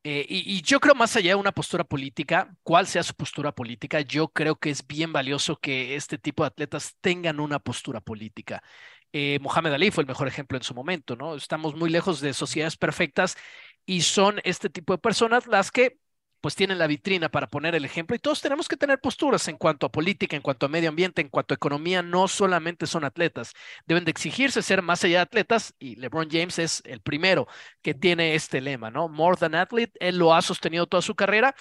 eh, 0.04 0.26
y, 0.28 0.62
yo 0.62 0.80
creo 0.80 0.94
más 0.94 1.14
allá 1.16 1.30
de 1.30 1.34
una 1.36 1.52
postura 1.52 1.84
política, 1.84 2.54
cuál 2.62 2.86
sea 2.86 3.02
su 3.04 3.14
postura 3.14 3.52
política, 3.52 4.00
yo 4.00 4.28
creo 4.28 4.56
que 4.56 4.70
es 4.70 4.86
bien 4.86 5.12
valioso 5.12 5.56
que 5.56 5.94
este 5.94 6.18
tipo 6.18 6.42
de 6.42 6.48
atletas 6.48 6.96
tengan 7.00 7.38
una 7.40 7.60
postura 7.60 8.00
política. 8.00 8.62
Eh, 9.12 9.38
Mohamed 9.40 9.72
Ali 9.72 9.90
fue 9.90 10.02
el 10.02 10.08
mejor 10.08 10.26
ejemplo 10.28 10.56
en 10.58 10.64
su 10.64 10.74
momento, 10.74 11.16
¿no? 11.16 11.36
Estamos 11.36 11.76
muy 11.76 11.90
lejos 11.90 12.20
de 12.20 12.34
sociedades 12.34 12.76
perfectas 12.76 13.36
y 13.86 14.02
son 14.02 14.40
este 14.44 14.70
tipo 14.70 14.92
de 14.94 14.98
personas 14.98 15.46
las 15.46 15.70
que 15.70 15.98
pues 16.42 16.56
tienen 16.56 16.78
la 16.78 16.88
vitrina 16.88 17.30
para 17.30 17.46
poner 17.48 17.74
el 17.74 17.84
ejemplo 17.84 18.16
y 18.16 18.18
todos 18.18 18.42
tenemos 18.42 18.68
que 18.68 18.76
tener 18.76 19.00
posturas 19.00 19.46
en 19.48 19.56
cuanto 19.56 19.86
a 19.86 19.92
política, 19.92 20.36
en 20.36 20.42
cuanto 20.42 20.66
a 20.66 20.68
medio 20.68 20.88
ambiente, 20.88 21.22
en 21.22 21.28
cuanto 21.28 21.54
a 21.54 21.56
economía, 21.56 22.02
no 22.02 22.28
solamente 22.28 22.86
son 22.86 23.04
atletas, 23.04 23.54
deben 23.86 24.04
de 24.04 24.10
exigirse 24.10 24.60
ser 24.60 24.82
más 24.82 25.04
allá 25.04 25.18
de 25.18 25.22
atletas 25.22 25.74
y 25.78 25.96
LeBron 25.96 26.28
James 26.30 26.58
es 26.58 26.82
el 26.84 27.00
primero 27.00 27.46
que 27.80 27.94
tiene 27.94 28.34
este 28.34 28.60
lema, 28.60 28.90
¿no? 28.90 29.08
More 29.08 29.36
than 29.36 29.54
athlete, 29.54 29.92
él 30.00 30.18
lo 30.18 30.34
ha 30.34 30.42
sostenido 30.42 30.86
toda 30.86 31.00
su 31.02 31.14
carrera. 31.14 31.54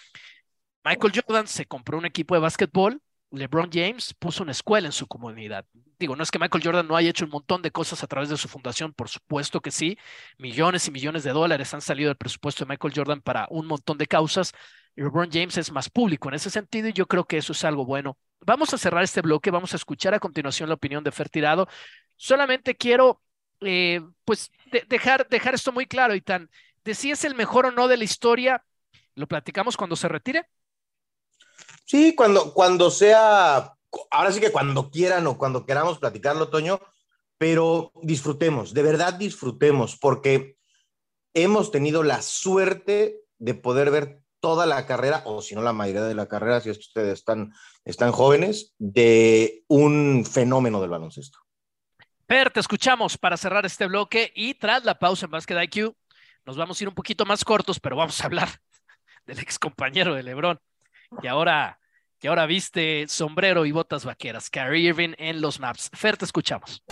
Michael 0.84 1.14
Jordan 1.16 1.48
se 1.48 1.66
compró 1.66 1.98
un 1.98 2.06
equipo 2.06 2.34
de 2.36 2.42
básquetbol, 2.42 3.02
LeBron 3.32 3.70
James 3.72 4.14
puso 4.14 4.44
una 4.44 4.52
escuela 4.52 4.88
en 4.88 4.92
su 4.92 5.08
comunidad. 5.08 5.66
Digo, 5.98 6.16
no 6.16 6.24
es 6.24 6.32
que 6.32 6.40
Michael 6.40 6.64
Jordan 6.64 6.88
no 6.88 6.96
haya 6.96 7.10
hecho 7.10 7.26
un 7.26 7.32
montón 7.32 7.62
de 7.62 7.72
cosas 7.72 8.04
a 8.04 8.08
través 8.08 8.30
de 8.30 8.38
su 8.38 8.48
fundación, 8.48 8.94
por 8.94 9.10
supuesto 9.10 9.62
que 9.62 9.72
sí. 9.72 9.98
Millones 10.38 10.88
y 10.88 10.92
millones 10.92 11.24
de 11.24 11.32
dólares 11.32 11.74
han 11.74 11.82
salido 11.82 12.10
del 12.10 12.18
presupuesto 12.18 12.66
de 12.66 12.70
Michael 12.70 12.94
Jordan 12.96 13.22
para 13.22 13.48
un 13.50 13.68
montón 13.68 13.98
de 13.98 14.08
causas. 14.08 14.54
LeBron 14.96 15.30
James 15.32 15.58
es 15.58 15.72
más 15.72 15.90
público 15.90 16.28
en 16.28 16.36
ese 16.36 16.50
sentido 16.50 16.90
y 16.90 16.94
yo 16.94 17.08
creo 17.08 17.26
que 17.26 17.38
eso 17.38 17.54
es 17.54 17.64
algo 17.64 17.86
bueno. 17.86 18.18
Vamos 18.42 18.74
a 18.74 18.78
cerrar 18.78 19.04
este 19.04 19.22
bloque, 19.22 19.52
vamos 19.52 19.74
a 19.74 19.78
escuchar 19.78 20.14
a 20.14 20.20
continuación 20.20 20.68
la 20.68 20.76
opinión 20.76 21.04
de 21.04 21.12
Fer 21.12 21.30
Tirado. 21.30 21.68
Solamente 22.18 22.76
quiero, 22.76 23.22
eh, 23.62 24.02
pues, 24.26 24.52
dejar, 24.90 25.28
dejar 25.30 25.54
esto 25.54 25.72
muy 25.72 25.86
claro, 25.86 26.16
y 26.16 26.22
tan 26.22 26.50
de 26.84 26.96
si 26.96 27.12
es 27.12 27.24
el 27.24 27.36
mejor 27.36 27.68
o 27.68 27.72
no 27.72 27.88
de 27.88 27.98
la 27.98 28.04
historia, 28.04 28.66
lo 29.16 29.28
platicamos 29.28 29.78
cuando 29.78 29.96
se 29.96 30.08
retire. 30.08 30.48
Sí, 31.92 32.16
cuando, 32.16 32.54
cuando 32.54 32.90
sea, 32.90 33.74
ahora 34.12 34.32
sí 34.32 34.40
que 34.40 34.54
cuando 34.54 34.90
quieran 34.90 35.28
o 35.28 35.38
cuando 35.38 35.66
queramos 35.66 36.00
platicarlo, 36.00 36.48
Toño, 36.48 36.80
pero 37.38 37.92
disfrutemos, 38.02 38.74
de 38.74 38.82
verdad 38.82 39.16
disfrutemos, 39.16 39.98
porque 39.98 40.56
hemos 41.34 41.70
tenido 41.70 42.02
la 42.04 42.22
suerte 42.22 43.26
de 43.40 43.56
poder 43.56 43.92
ver 43.92 44.22
toda 44.40 44.66
la 44.66 44.86
carrera, 44.86 45.22
o 45.26 45.42
si 45.42 45.54
no 45.54 45.62
la 45.62 45.74
mayoría 45.74 46.04
de 46.04 46.16
la 46.16 46.30
carrera, 46.30 46.62
si 46.62 46.70
es 46.70 46.78
que 46.78 46.86
ustedes 46.86 47.20
están, 47.20 47.52
están 47.84 48.14
jóvenes, 48.14 48.74
de 48.78 49.66
un 49.68 50.24
fenómeno 50.24 50.80
del 50.80 50.92
baloncesto. 50.92 51.40
Per, 52.26 52.52
te 52.52 52.62
escuchamos 52.62 53.18
para 53.18 53.36
cerrar 53.36 53.66
este 53.66 53.86
bloque 53.88 54.32
y 54.34 54.54
tras 54.54 54.86
la 54.86 54.98
pausa 54.98 55.26
en 55.26 55.32
Basket 55.32 55.62
IQ, 55.62 55.94
nos 56.46 56.56
vamos 56.56 56.80
a 56.80 56.84
ir 56.86 56.88
un 56.88 56.96
poquito 56.96 57.26
más 57.26 57.44
cortos, 57.44 57.82
pero 57.82 57.98
vamos 57.98 58.22
a 58.22 58.28
hablar 58.28 58.48
del 59.26 59.40
ex 59.40 59.60
compañero 59.60 60.16
de 60.16 60.24
Lebron, 60.24 60.58
y 61.22 61.28
ahora 61.28 61.80
que 62.22 62.28
ahora 62.28 62.46
viste 62.46 63.08
sombrero 63.08 63.66
y 63.66 63.72
botas 63.72 64.06
vaqueras. 64.06 64.52
Kyrie 64.52 64.90
Irving 64.90 65.14
en 65.18 65.42
los 65.42 65.60
Maps. 65.60 65.90
Fer, 65.92 66.18
te 66.18 66.26
escuchamos. 66.26 66.84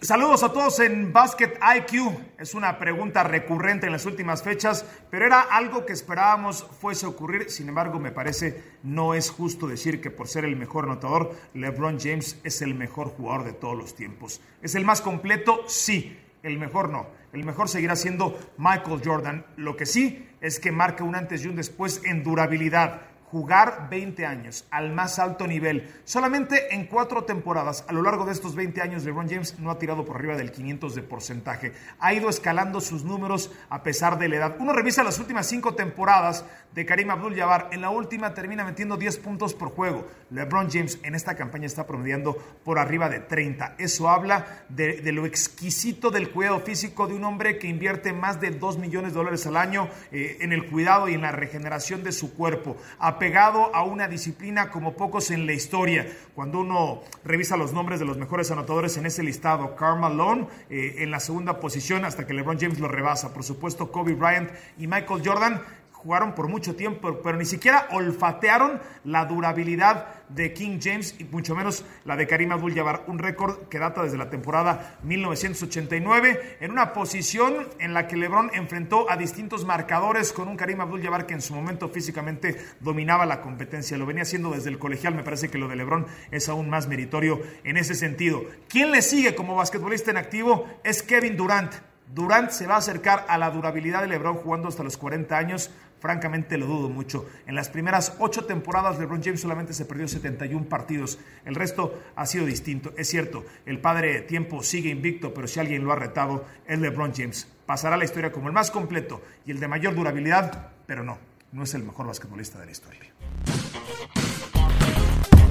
Saludos 0.00 0.44
a 0.44 0.52
todos 0.52 0.78
en 0.78 1.12
Basket 1.12 1.54
IQ. 1.76 2.16
Es 2.38 2.54
una 2.54 2.78
pregunta 2.78 3.24
recurrente 3.24 3.86
en 3.86 3.92
las 3.92 4.06
últimas 4.06 4.44
fechas, 4.44 4.86
pero 5.10 5.26
era 5.26 5.40
algo 5.40 5.84
que 5.84 5.92
esperábamos 5.92 6.62
fuese 6.80 7.06
a 7.06 7.08
ocurrir. 7.08 7.50
Sin 7.50 7.68
embargo, 7.68 7.98
me 7.98 8.12
parece 8.12 8.62
no 8.84 9.14
es 9.14 9.28
justo 9.28 9.66
decir 9.66 10.00
que 10.00 10.12
por 10.12 10.28
ser 10.28 10.44
el 10.44 10.54
mejor 10.54 10.84
anotador, 10.84 11.34
LeBron 11.54 11.98
James 11.98 12.40
es 12.44 12.62
el 12.62 12.76
mejor 12.76 13.08
jugador 13.08 13.44
de 13.44 13.54
todos 13.54 13.76
los 13.76 13.96
tiempos. 13.96 14.40
¿Es 14.62 14.76
el 14.76 14.84
más 14.84 15.00
completo? 15.00 15.64
Sí. 15.66 16.16
El 16.44 16.60
mejor 16.60 16.90
no. 16.90 17.08
El 17.32 17.44
mejor 17.44 17.68
seguirá 17.68 17.96
siendo 17.96 18.38
Michael 18.56 19.02
Jordan. 19.04 19.44
Lo 19.56 19.76
que 19.76 19.86
sí 19.86 20.26
es 20.40 20.58
que 20.60 20.72
marca 20.72 21.04
un 21.04 21.14
antes 21.14 21.44
y 21.44 21.48
un 21.48 21.56
después 21.56 22.00
en 22.04 22.22
durabilidad 22.22 23.02
jugar 23.30 23.88
20 23.90 24.24
años 24.24 24.66
al 24.70 24.90
más 24.92 25.18
alto 25.18 25.46
nivel. 25.46 25.88
Solamente 26.04 26.74
en 26.74 26.86
cuatro 26.86 27.24
temporadas, 27.24 27.84
a 27.88 27.92
lo 27.92 28.02
largo 28.02 28.24
de 28.24 28.32
estos 28.32 28.54
20 28.54 28.80
años, 28.80 29.04
LeBron 29.04 29.28
James 29.28 29.58
no 29.58 29.70
ha 29.70 29.78
tirado 29.78 30.04
por 30.04 30.16
arriba 30.16 30.36
del 30.36 30.50
500 30.50 30.94
de 30.94 31.02
porcentaje. 31.02 31.72
Ha 32.00 32.14
ido 32.14 32.28
escalando 32.28 32.80
sus 32.80 33.04
números 33.04 33.50
a 33.68 33.82
pesar 33.82 34.18
de 34.18 34.28
la 34.28 34.36
edad. 34.36 34.56
Uno 34.58 34.72
revisa 34.72 35.02
las 35.02 35.18
últimas 35.18 35.46
cinco 35.46 35.74
temporadas 35.74 36.44
de 36.74 36.86
Karim 36.86 37.10
Abdul-Jabbar. 37.10 37.68
En 37.72 37.80
la 37.80 37.90
última 37.90 38.34
termina 38.34 38.64
metiendo 38.64 38.96
10 38.96 39.18
puntos 39.18 39.54
por 39.54 39.70
juego. 39.70 40.06
LeBron 40.30 40.70
James 40.70 40.98
en 41.02 41.14
esta 41.14 41.34
campaña 41.34 41.66
está 41.66 41.86
promediando 41.86 42.36
por 42.64 42.78
arriba 42.78 43.08
de 43.08 43.20
30. 43.20 43.74
Eso 43.78 44.08
habla 44.08 44.64
de, 44.68 45.00
lo 45.12 45.26
exquisito 45.26 46.10
del 46.10 46.30
cuidado 46.30 46.60
físico 46.60 47.06
de 47.06 47.14
un 47.14 47.24
hombre 47.24 47.58
que 47.58 47.66
invierte 47.66 48.12
más 48.12 48.40
de 48.40 48.50
2 48.50 48.78
millones 48.78 49.12
de 49.12 49.18
dólares 49.18 49.46
al 49.46 49.56
año 49.56 49.88
eh, 50.12 50.38
en 50.40 50.52
el 50.52 50.66
cuidado 50.66 51.08
y 51.08 51.14
en 51.14 51.22
la 51.22 51.32
regeneración 51.32 52.04
de 52.04 52.12
su 52.12 52.34
cuerpo 52.34 52.76
pegado 53.18 53.74
a 53.74 53.82
una 53.82 54.08
disciplina 54.08 54.70
como 54.70 54.94
pocos 54.94 55.30
en 55.30 55.46
la 55.46 55.52
historia. 55.52 56.06
Cuando 56.34 56.60
uno 56.60 57.02
revisa 57.24 57.56
los 57.56 57.72
nombres 57.72 58.00
de 58.00 58.06
los 58.06 58.16
mejores 58.16 58.50
anotadores 58.50 58.96
en 58.96 59.06
ese 59.06 59.22
listado, 59.22 59.76
Karl 59.76 60.00
Malone 60.00 60.46
eh, 60.70 60.96
en 60.98 61.10
la 61.10 61.20
segunda 61.20 61.60
posición 61.60 62.04
hasta 62.04 62.26
que 62.26 62.34
LeBron 62.34 62.58
James 62.58 62.78
lo 62.78 62.88
rebasa. 62.88 63.32
Por 63.34 63.44
supuesto, 63.44 63.90
Kobe 63.90 64.14
Bryant 64.14 64.50
y 64.78 64.86
Michael 64.86 65.22
Jordan 65.24 65.62
jugaron 66.02 66.34
por 66.34 66.48
mucho 66.48 66.76
tiempo, 66.76 67.20
pero 67.22 67.36
ni 67.36 67.44
siquiera 67.44 67.88
olfatearon 67.90 68.80
la 69.04 69.24
durabilidad 69.24 70.06
de 70.28 70.52
King 70.52 70.78
James 70.80 71.16
y 71.18 71.24
mucho 71.24 71.54
menos 71.54 71.84
la 72.04 72.16
de 72.16 72.26
Karim 72.26 72.52
Abdul-Jabbar, 72.52 73.04
un 73.08 73.18
récord 73.18 73.68
que 73.68 73.78
data 73.78 74.02
desde 74.02 74.16
la 74.16 74.30
temporada 74.30 74.98
1989 75.02 76.58
en 76.60 76.70
una 76.70 76.92
posición 76.92 77.66
en 77.78 77.94
la 77.94 78.06
que 78.06 78.16
LeBron 78.16 78.50
enfrentó 78.54 79.10
a 79.10 79.16
distintos 79.16 79.64
marcadores 79.64 80.32
con 80.32 80.48
un 80.48 80.56
Karim 80.56 80.80
Abdul-Jabbar 80.80 81.26
que 81.26 81.34
en 81.34 81.42
su 81.42 81.54
momento 81.54 81.88
físicamente 81.88 82.56
dominaba 82.80 83.26
la 83.26 83.40
competencia, 83.40 83.98
lo 83.98 84.06
venía 84.06 84.22
haciendo 84.22 84.50
desde 84.50 84.70
el 84.70 84.78
colegial, 84.78 85.14
me 85.14 85.24
parece 85.24 85.48
que 85.48 85.58
lo 85.58 85.68
de 85.68 85.76
LeBron 85.76 86.06
es 86.30 86.48
aún 86.48 86.70
más 86.70 86.86
meritorio 86.86 87.40
en 87.64 87.76
ese 87.76 87.94
sentido. 87.94 88.44
¿Quién 88.68 88.92
le 88.92 89.02
sigue 89.02 89.34
como 89.34 89.56
basquetbolista 89.56 90.10
en 90.10 90.18
activo? 90.18 90.66
Es 90.84 91.02
Kevin 91.02 91.36
Durant. 91.36 91.72
Durant 92.14 92.50
se 92.50 92.66
va 92.66 92.76
a 92.76 92.78
acercar 92.78 93.26
a 93.28 93.36
la 93.36 93.50
durabilidad 93.50 94.00
de 94.00 94.08
LeBron 94.08 94.36
jugando 94.36 94.68
hasta 94.68 94.82
los 94.82 94.96
40 94.96 95.36
años. 95.36 95.70
Francamente 96.00 96.56
lo 96.58 96.66
dudo 96.66 96.88
mucho. 96.88 97.28
En 97.46 97.54
las 97.54 97.68
primeras 97.68 98.14
ocho 98.18 98.44
temporadas 98.44 98.98
LeBron 98.98 99.22
James 99.22 99.40
solamente 99.40 99.72
se 99.72 99.84
perdió 99.84 100.06
71 100.06 100.68
partidos. 100.68 101.18
El 101.44 101.54
resto 101.54 102.00
ha 102.14 102.26
sido 102.26 102.46
distinto. 102.46 102.92
Es 102.96 103.08
cierto, 103.08 103.44
el 103.66 103.80
padre 103.80 104.12
de 104.12 104.20
tiempo 104.22 104.62
sigue 104.62 104.90
invicto, 104.90 105.34
pero 105.34 105.48
si 105.48 105.60
alguien 105.60 105.84
lo 105.84 105.92
ha 105.92 105.96
retado 105.96 106.44
es 106.66 106.78
LeBron 106.78 107.12
James. 107.14 107.48
Pasará 107.66 107.96
la 107.96 108.04
historia 108.04 108.32
como 108.32 108.48
el 108.48 108.54
más 108.54 108.70
completo 108.70 109.22
y 109.44 109.50
el 109.50 109.60
de 109.60 109.68
mayor 109.68 109.94
durabilidad, 109.94 110.70
pero 110.86 111.02
no, 111.02 111.18
no 111.52 111.64
es 111.64 111.74
el 111.74 111.82
mejor 111.82 112.06
basquetbolista 112.06 112.58
de 112.58 112.66
la 112.66 112.72
historia. 112.72 113.12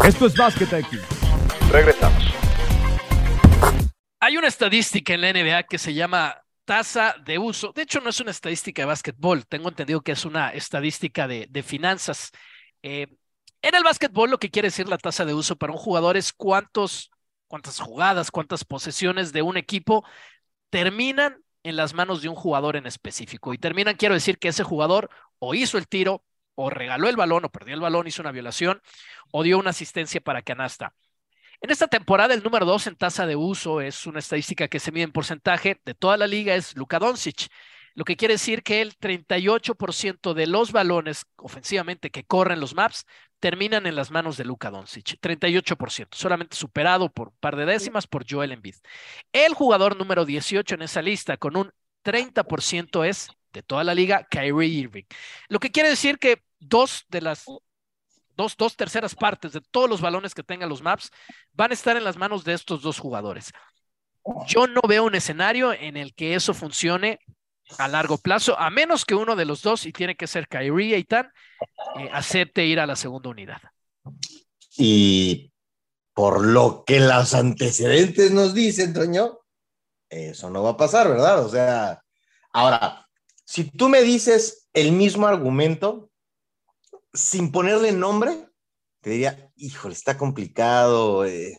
Esto 0.06 0.26
es 0.26 0.36
Basket 0.36 0.80
IQ. 0.80 1.02
Regresamos. 1.72 2.34
Hay 4.20 4.38
una 4.38 4.48
estadística 4.48 5.14
en 5.14 5.22
la 5.22 5.34
NBA 5.34 5.64
que 5.64 5.78
se 5.78 5.94
llama 5.94 6.36
tasa 6.68 7.16
de 7.24 7.40
uso. 7.40 7.72
De 7.74 7.84
hecho, 7.84 8.02
no 8.02 8.10
es 8.10 8.20
una 8.20 8.32
estadística 8.32 8.82
de 8.82 8.88
básquetbol, 8.88 9.48
tengo 9.48 9.70
entendido 9.70 10.02
que 10.02 10.12
es 10.12 10.26
una 10.26 10.50
estadística 10.50 11.26
de, 11.26 11.64
finanzas. 11.64 12.32
Eh, 12.84 13.08
en 13.62 13.74
el 13.76 13.84
básquetbol, 13.84 14.30
lo 14.30 14.38
que 14.38 14.52
quiere 14.52 14.68
decir 14.68 14.90
la 14.90 14.98
tasa 14.98 15.24
de 15.24 15.34
uso 15.34 15.56
para 15.56 15.72
un 15.72 15.80
jugador 15.80 16.18
es 16.18 16.34
cuántos, 16.34 17.10
cuántas 17.48 17.80
jugadas, 17.80 18.32
cuántas 18.32 18.66
posesiones 18.66 19.32
de 19.32 19.42
un 19.42 19.56
equipo 19.56 20.04
terminan 20.70 21.42
en 21.64 21.78
las 21.78 21.94
manos 21.94 22.22
de 22.22 22.28
un 22.28 22.36
jugador 22.36 22.76
en 22.76 22.86
específico. 22.86 23.54
Y 23.54 23.58
terminan, 23.58 23.96
quiero 23.96 24.16
decir 24.16 24.38
que 24.38 24.50
ese 24.50 24.64
jugador 24.64 25.10
o 25.40 25.56
hizo 25.56 25.78
el 25.78 25.88
tiro, 25.88 26.26
o 26.56 26.70
regaló 26.70 27.08
el 27.08 27.16
balón, 27.16 27.46
o 27.46 27.50
perdió 27.50 27.76
el 27.76 27.82
balón, 27.82 28.08
hizo 28.08 28.22
una 28.22 28.34
violación, 28.34 28.82
o 29.32 29.42
dio 29.42 29.58
una 29.58 29.70
asistencia 29.70 30.20
para 30.20 30.42
canasta. 30.42 30.94
En 31.62 31.72
esta 31.72 31.88
temporada, 31.88 32.34
el 32.36 32.44
número 32.44 32.66
dos 32.66 32.86
en 32.86 32.96
tasa 32.96 33.26
de 33.26 33.36
uso 33.36 33.82
es 33.82 34.06
una 34.06 34.20
estadística 34.20 34.68
que 34.68 34.80
se 34.80 34.92
mide 34.92 35.06
en 35.06 35.12
porcentaje 35.12 35.82
de 35.84 35.96
toda 35.96 36.16
la 36.16 36.28
liga, 36.28 36.56
es 36.56 36.76
Luka 36.76 37.00
Doncic. 37.00 37.48
lo 37.96 38.06
que 38.06 38.16
quiere 38.16 38.36
decir 38.36 38.62
que 38.62 38.82
el 38.82 38.96
38% 38.96 40.34
de 40.36 40.46
los 40.46 40.72
balones 40.72 41.26
ofensivamente 41.38 42.12
que 42.12 42.24
corren 42.26 42.60
los 42.60 42.76
maps 42.76 43.06
terminan 43.40 43.88
en 43.88 43.96
las 43.96 44.12
manos 44.12 44.38
de 44.38 44.46
Luka 44.46 44.70
Doncic, 44.70 45.20
38%, 45.20 46.10
solamente 46.12 46.56
superado 46.56 47.10
por 47.12 47.30
un 47.30 47.38
par 47.40 47.56
de 47.56 47.66
décimas 47.66 48.06
por 48.06 48.26
Joel 48.30 48.52
Embiid. 48.52 48.76
El 49.34 49.56
jugador 49.56 49.98
número 49.98 50.26
18 50.26 50.76
en 50.76 50.84
esa 50.84 51.02
lista 51.02 51.38
con 51.38 51.58
un 51.58 51.72
30% 52.04 53.04
es 53.04 53.30
de 53.52 53.64
toda 53.64 53.84
la 53.84 53.96
liga 53.96 54.28
Kyrie 54.30 54.68
Irving. 54.68 55.06
Lo 55.50 55.60
que 55.60 55.72
quiere 55.72 55.90
decir 55.90 56.20
que 56.20 56.44
dos 56.60 57.06
de 57.10 57.22
las 57.22 57.46
dos, 58.38 58.56
dos 58.56 58.78
terceras 58.78 59.16
partes 59.16 59.52
de 59.52 59.62
todos 59.62 59.90
los 59.90 60.00
balones 60.00 60.34
que 60.34 60.44
tengan 60.44 60.70
los 60.70 60.82
maps 60.82 61.12
van 61.54 61.72
a 61.72 61.74
estar 61.74 61.98
en 61.98 62.04
las 62.04 62.16
manos 62.16 62.46
de 62.46 62.54
estos 62.54 62.82
dos 62.82 63.00
jugadores. 63.00 63.52
Yo 64.48 64.68
no 64.68 64.82
veo 64.88 65.04
un 65.04 65.16
escenario 65.16 65.74
en 65.74 65.98
el 65.98 66.14
que 66.14 66.36
eso 66.36 66.54
funcione 66.54 67.20
a 67.78 67.88
largo 67.88 68.18
plazo, 68.18 68.58
a 68.58 68.70
menos 68.70 69.04
que 69.04 69.16
uno 69.16 69.36
de 69.36 69.46
los 69.46 69.62
dos, 69.62 69.86
y 69.86 69.92
tiene 69.92 70.16
que 70.16 70.28
ser 70.28 70.48
Kyrie 70.48 70.98
y 70.98 71.04
Tan, 71.04 71.32
eh, 72.00 72.10
acepte 72.14 72.66
ir 72.66 72.80
a 72.80 72.86
la 72.86 72.96
segunda 72.96 73.30
unidad. 73.30 73.62
Y 74.78 75.52
por 76.14 76.46
lo 76.46 76.84
que 76.86 77.00
los 77.00 77.34
antecedentes 77.34 78.32
nos 78.32 78.54
dicen, 78.54 78.94
Toño, 78.94 79.40
eso 80.10 80.50
no 80.50 80.64
va 80.64 80.72
a 80.72 80.78
pasar, 80.78 81.10
¿verdad? 81.10 81.46
O 81.46 81.50
sea, 81.50 82.02
ahora, 82.54 83.08
si 83.46 83.66
tú 83.66 83.90
me 83.90 84.02
dices 84.02 84.70
el 84.74 84.94
mismo 84.94 85.28
argumento, 85.28 86.10
sin 87.14 87.52
ponerle 87.52 87.92
nombre, 87.92 88.50
te 89.02 89.12
diría, 89.12 89.52
híjole, 89.56 89.94
está 89.94 90.18
complicado, 90.18 91.26
eh, 91.26 91.58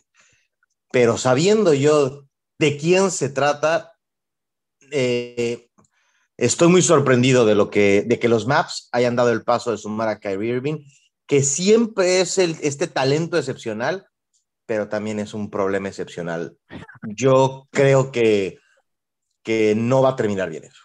pero 0.91 1.17
sabiendo 1.17 1.73
yo 1.73 2.25
de 2.57 2.77
quién 2.77 3.11
se 3.11 3.29
trata, 3.29 3.93
eh, 4.91 5.69
Estoy 6.39 6.69
muy 6.69 6.81
sorprendido 6.81 7.45
de 7.45 7.53
lo 7.53 7.69
que, 7.69 8.05
de 8.07 8.17
que 8.17 8.29
los 8.29 8.47
Maps 8.47 8.87
hayan 8.93 9.17
dado 9.17 9.29
el 9.29 9.43
paso 9.43 9.71
de 9.71 9.77
sumar 9.77 10.07
a 10.07 10.19
Kyrie 10.19 10.55
Irving, 10.55 10.85
que 11.27 11.43
siempre 11.43 12.21
es 12.21 12.37
este 12.37 12.87
talento 12.87 13.37
excepcional, 13.37 14.07
pero 14.65 14.87
también 14.87 15.19
es 15.19 15.33
un 15.33 15.49
problema 15.49 15.89
excepcional. 15.89 16.55
Yo 17.03 17.67
creo 17.71 18.09
que, 18.13 18.57
que 19.43 19.75
no 19.75 20.01
va 20.01 20.11
a 20.11 20.15
terminar 20.15 20.49
bien 20.49 20.63
eso. 20.63 20.81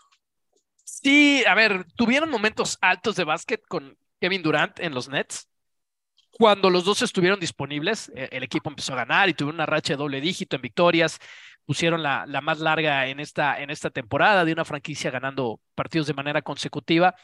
Sí, 0.82 1.44
a 1.46 1.54
ver, 1.54 1.86
tuvieron 1.94 2.30
momentos 2.30 2.76
altos 2.80 3.14
de 3.14 3.22
básquet 3.22 3.62
con 3.68 3.96
Kevin 4.24 4.42
Durant 4.42 4.80
en 4.80 4.94
los 4.94 5.10
Nets. 5.10 5.50
Cuando 6.30 6.70
los 6.70 6.86
dos 6.86 7.02
estuvieron 7.02 7.38
disponibles, 7.38 8.10
e, 8.14 8.30
el 8.32 8.42
equipo 8.42 8.70
empezó 8.70 8.94
a 8.94 8.96
ganar 8.96 9.28
y 9.28 9.34
tuvo 9.34 9.50
una 9.50 9.66
racha 9.66 9.92
de 9.92 9.98
doble 9.98 10.22
dígito 10.22 10.56
en 10.56 10.62
victorias 10.62 11.20
pusieron 11.66 12.02
la, 12.02 12.24
la, 12.26 12.40
más 12.40 12.60
larga 12.60 13.06
en 13.08 13.20
esta, 13.20 13.60
en 13.60 13.70
esta 13.70 13.90
temporada 13.90 14.44
de 14.44 14.52
una 14.52 14.64
franquicia 14.64 15.10
ganando 15.10 15.60
partidos 15.74 16.06
de 16.06 16.14
manera 16.14 16.42
consecutiva. 16.42 17.14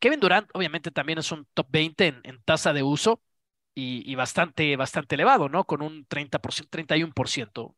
Kevin 0.00 0.20
Durant 0.20 0.48
obviamente 0.54 0.90
también 0.90 1.18
es 1.20 1.30
un 1.32 1.46
top 1.54 1.68
20 1.70 2.06
en, 2.24 2.42
tasa 2.44 2.72
de 2.72 2.82
uso 2.82 3.22
y, 3.74 4.14
bastante, 4.16 4.76
bastante 4.76 5.14
elevado, 5.14 5.48
¿no? 5.48 5.64
Con 5.64 5.82
un 5.82 6.06
30%, 6.08 6.68
31%, 6.68 7.76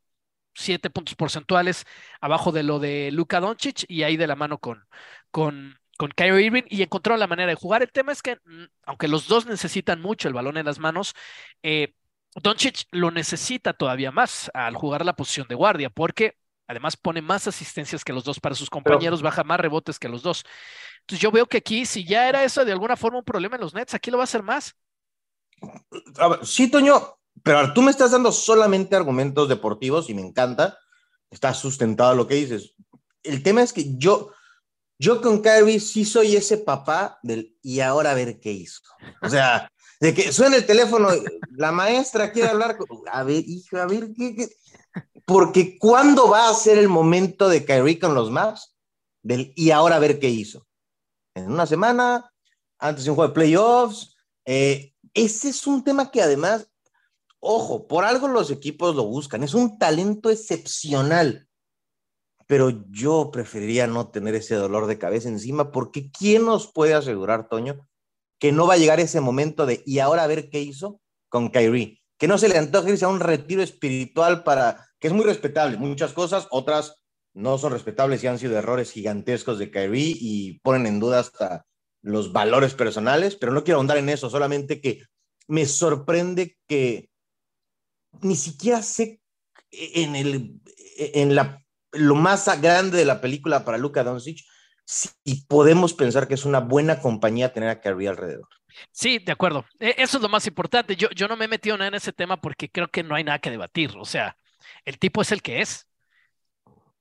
7 0.55 0.91
puntos 0.91 1.15
porcentuales 1.15 1.85
abajo 2.21 2.53
de 2.53 2.63
lo 2.63 2.79
de 2.79 3.11
Luka 3.13 3.41
Doncic 3.41 3.85
y 3.89 4.03
ahí 4.05 4.17
de 4.17 4.27
la 4.27 4.37
mano 4.37 4.59
con, 4.59 4.87
con, 5.31 5.80
con 6.01 6.13
Kyrie 6.17 6.47
Irving 6.47 6.63
y 6.71 6.81
encontraron 6.81 7.21
la 7.21 7.27
manera 7.27 7.51
de 7.51 7.57
jugar. 7.57 7.83
El 7.83 7.93
tema 7.93 8.11
es 8.11 8.23
que, 8.23 8.37
mm, 8.37 8.65
aunque 8.85 9.07
los 9.07 9.29
dos 9.29 9.45
necesitan 9.45 10.01
mucho 10.01 10.29
el 10.29 10.35
balón 10.35 10.57
en 10.57 10.65
las 10.65 10.79
manos, 10.79 11.13
eh, 11.63 11.93
Doncic 12.37 12.87
lo 12.91 13.11
necesita 13.11 13.75
todavía 13.75 14.11
más 14.11 14.51
al 14.55 14.77
jugar 14.77 15.05
la 15.05 15.15
posición 15.15 15.47
de 15.47 15.57
guardia, 15.57 15.91
porque 15.91 16.39
además 16.67 16.97
pone 16.97 17.21
más 17.21 17.47
asistencias 17.47 18.03
que 18.03 18.15
los 18.15 18.25
dos 18.25 18.41
para 18.41 18.55
sus 18.55 18.71
compañeros, 18.71 19.21
baja 19.21 19.45
más 19.45 19.61
rebotes 19.61 19.99
que 19.99 20.09
los 20.09 20.23
dos. 20.23 20.43
Entonces 21.01 21.21
yo 21.21 21.31
veo 21.31 21.45
que 21.45 21.59
aquí, 21.59 21.85
si 21.85 22.03
ya 22.07 22.31
era 22.31 22.45
eso 22.45 22.65
de 22.65 22.73
alguna 22.73 22.97
forma 22.97 23.19
un 23.19 23.25
problema 23.25 23.57
en 23.57 23.61
los 23.61 23.75
Nets, 23.75 23.93
aquí 23.93 24.11
lo 24.11 24.17
va 24.17 24.23
a 24.23 24.25
hacer 24.25 24.43
más. 24.43 24.75
sí, 26.45 26.71
Toño, 26.71 27.19
pero 27.43 27.75
tú 27.75 27.83
me 27.83 27.91
estás 27.91 28.13
dando 28.13 28.33
solamente 28.33 28.97
argumentos 28.97 29.51
deportivos 29.51 30.09
y 30.09 30.15
me 30.15 30.23
encanta. 30.23 30.79
Está 31.29 31.53
sustentado 31.53 32.15
lo 32.15 32.27
que 32.27 32.37
dices. 32.37 32.75
El 33.23 33.43
tema 33.43 33.61
es 33.61 33.75
que 33.75 33.99
yo, 33.99 34.33
yo 35.01 35.23
con 35.23 35.41
Kyrie 35.41 35.81
sí 35.81 36.05
soy 36.05 36.37
ese 36.37 36.59
papá 36.59 37.19
del 37.23 37.57
y 37.63 37.81
ahora 37.81 38.11
a 38.11 38.15
ver 38.15 38.39
qué 38.39 38.53
hizo. 38.53 38.83
O 39.23 39.31
sea, 39.31 39.73
de 39.99 40.13
que 40.13 40.31
suena 40.31 40.57
el 40.57 40.67
teléfono, 40.67 41.09
la 41.57 41.73
maestra 41.73 42.31
quiere 42.33 42.51
hablar, 42.51 42.77
a 43.11 43.25
ver, 43.25 43.43
hijo, 43.47 43.79
a 43.79 43.87
ver, 43.87 44.11
¿qué, 44.15 44.51
Porque 45.25 45.79
¿cuándo 45.79 46.29
va 46.29 46.51
a 46.51 46.55
ser 46.55 46.77
el 46.77 46.89
momento 46.89 47.49
de 47.49 47.65
Kyrie 47.65 47.99
con 47.99 48.15
los 48.15 48.31
Maps? 48.31 48.77
Del, 49.23 49.55
y 49.57 49.71
ahora 49.71 49.97
a 49.97 50.01
ver 50.01 50.19
qué 50.19 50.29
hizo. 50.29 50.67
En 51.35 51.51
una 51.51 51.65
semana, 51.65 52.31
antes 52.79 53.05
de 53.05 53.11
un 53.11 53.17
juego 53.17 53.29
de 53.29 53.35
playoffs. 53.35 54.17
Eh, 54.45 54.95
ese 55.15 55.49
es 55.49 55.67
un 55.67 55.83
tema 55.83 56.11
que 56.11 56.21
además, 56.21 56.69
ojo, 57.39 57.87
por 57.87 58.05
algo 58.05 58.29
los 58.29 58.51
equipos 58.51 58.95
lo 58.95 59.05
buscan, 59.05 59.43
es 59.45 59.55
un 59.55 59.79
talento 59.79 60.29
excepcional. 60.29 61.49
Pero 62.51 62.83
yo 62.91 63.31
preferiría 63.33 63.87
no 63.87 64.09
tener 64.09 64.35
ese 64.35 64.57
dolor 64.57 64.89
de 64.89 64.99
cabeza 64.99 65.29
encima, 65.29 65.71
porque 65.71 66.11
¿quién 66.11 66.47
nos 66.47 66.73
puede 66.73 66.95
asegurar, 66.95 67.49
Toño, 67.49 67.89
que 68.41 68.51
no 68.51 68.67
va 68.67 68.75
a 68.75 68.77
llegar 68.77 68.99
ese 68.99 69.21
momento 69.21 69.67
de 69.67 69.85
y 69.87 70.01
ahora 70.01 70.25
a 70.25 70.27
ver 70.27 70.51
qué 70.51 70.61
hizo 70.61 71.01
con 71.29 71.51
Kyrie. 71.51 72.03
Que 72.19 72.27
no 72.27 72.39
se 72.39 72.49
le 72.49 72.59
antoje 72.59 72.91
irse 72.91 73.05
a 73.05 73.09
un 73.09 73.21
retiro 73.21 73.63
espiritual 73.63 74.43
para, 74.43 74.85
que 74.99 75.07
es 75.07 75.13
muy 75.13 75.25
respetable, 75.25 75.77
muchas 75.77 76.13
cosas, 76.13 76.49
otras 76.51 76.97
no 77.35 77.57
son 77.57 77.71
respetables 77.71 78.25
y 78.25 78.27
han 78.27 78.41
sido 78.41 78.59
errores 78.59 78.91
gigantescos 78.91 79.61
de 79.61 79.71
Kyrie 79.71 80.17
y 80.19 80.59
ponen 80.59 80.89
en 80.89 80.99
duda 80.99 81.21
hasta 81.21 81.67
los 82.03 82.33
valores 82.33 82.75
personales, 82.75 83.37
pero 83.37 83.53
no 83.53 83.63
quiero 83.63 83.79
ahondar 83.79 83.99
en 83.99 84.09
eso, 84.09 84.29
solamente 84.29 84.81
que 84.81 85.05
me 85.47 85.67
sorprende 85.67 86.59
que 86.67 87.11
ni 88.23 88.35
siquiera 88.35 88.83
sé 88.83 89.21
en, 89.71 90.17
el, 90.17 90.61
en 90.97 91.37
la, 91.37 91.65
lo 91.93 92.15
más 92.15 92.61
grande 92.61 92.99
de 92.99 93.05
la 93.05 93.21
película 93.21 93.65
para 93.65 93.79
Luka 93.79 94.05
Doncic, 94.05 94.45
y 95.25 95.45
podemos 95.47 95.95
pensar 95.95 96.27
que 96.27 96.35
es 96.35 96.45
una 96.45 96.61
buena 96.61 97.01
compañía 97.01 97.53
tener 97.53 97.69
a 97.69 97.81
Kyrie 97.81 98.09
alrededor. 98.09 98.49
Sí, 98.93 99.19
de 99.19 99.33
acuerdo. 99.33 99.65
E, 99.79 99.95
eso 99.99 100.17
es 100.17 100.23
lo 100.23 100.29
más 100.29 100.47
importante. 100.47 100.97
Yo, 100.97 101.09
yo 101.11 101.29
no 101.29 101.37
me 101.37 101.45
he 101.45 101.49
metido 101.49 101.77
nada 101.77 101.89
en 101.89 101.95
ese 101.95 102.13
tema 102.13 102.41
porque 102.41 102.71
creo 102.71 102.89
que 102.89 103.03
no 103.03 103.15
hay 103.15 103.25
nada 103.25 103.39
que 103.39 103.51
debatir. 103.51 103.93
O 103.97 104.05
sea, 104.05 104.37
el 104.85 104.99
tipo 104.99 105.23
es 105.23 105.33
el 105.33 105.43
que 105.43 105.61
es. 105.61 105.87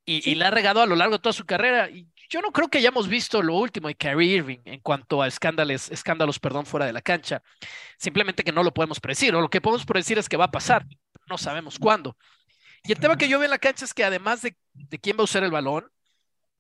Y, 0.06 0.28
y 0.30 0.36
le 0.36 0.46
ha 0.46 0.52
regado 0.52 0.82
a 0.82 0.88
lo 0.88 0.96
largo 0.96 1.16
de 1.16 1.22
toda 1.22 1.34
su 1.34 1.46
carrera. 1.46 1.90
Y 1.90 2.08
yo 2.30 2.42
no 2.42 2.52
creo 2.52 2.68
que 2.70 2.80
hayamos 2.80 3.08
visto 3.08 3.42
lo 3.42 3.56
último 3.56 3.88
de 3.88 3.96
Kyrie 3.96 4.38
Irving 4.38 4.60
en 4.66 4.80
cuanto 4.82 5.22
a 5.22 5.28
escándalos, 5.28 5.90
escándalos 5.92 6.40
perdón, 6.40 6.66
fuera 6.66 6.86
de 6.86 6.94
la 6.94 7.02
cancha. 7.02 7.42
Simplemente 7.98 8.44
que 8.44 8.52
no 8.52 8.64
lo 8.64 8.74
podemos 8.74 9.00
predecir. 9.00 9.36
O 9.36 9.42
lo 9.42 9.50
que 9.50 9.62
podemos 9.62 9.86
predecir 9.86 10.18
es 10.18 10.30
que 10.30 10.38
va 10.38 10.46
a 10.46 10.52
pasar. 10.52 10.86
No 11.28 11.38
sabemos 11.38 11.78
cuándo. 11.78 12.18
Y 12.84 12.92
el 12.92 13.00
tema 13.00 13.18
que 13.18 13.28
yo 13.28 13.40
veo 13.40 13.46
en 13.46 13.52
la 13.52 13.60
cancha 13.60 13.86
es 13.86 13.94
que 13.94 14.04
además 14.04 14.42
de, 14.42 14.56
quién 15.02 15.18
va 15.18 15.22
a 15.22 15.24
usar 15.26 15.44
el 15.44 15.52
balón, 15.52 15.92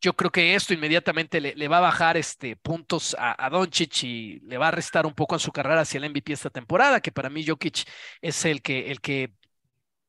yo 0.01 0.13
creo 0.15 0.31
que 0.31 0.55
esto 0.55 0.73
inmediatamente 0.73 1.41
le, 1.41 1.67
va 1.67 1.77
a 1.79 1.81
bajar 1.81 2.15
este, 2.17 2.55
puntos 2.55 3.15
a, 3.19 3.45
a, 3.45 3.49
Doncic 3.49 4.03
y 4.03 4.39
le 4.41 4.57
va 4.57 4.69
a 4.69 4.71
restar 4.71 5.05
un 5.05 5.13
poco 5.13 5.35
en 5.35 5.39
su 5.39 5.51
carrera 5.51 5.81
hacia 5.81 5.97
el 5.97 6.09
MVP 6.09 6.33
esta 6.33 6.49
temporada, 6.49 7.01
que 7.01 7.11
para 7.11 7.29
mí 7.29 7.45
Jokic 7.45 7.85
es 8.21 8.45
el 8.45 8.61
que, 8.61 8.91
el 8.91 9.01
que 9.01 9.33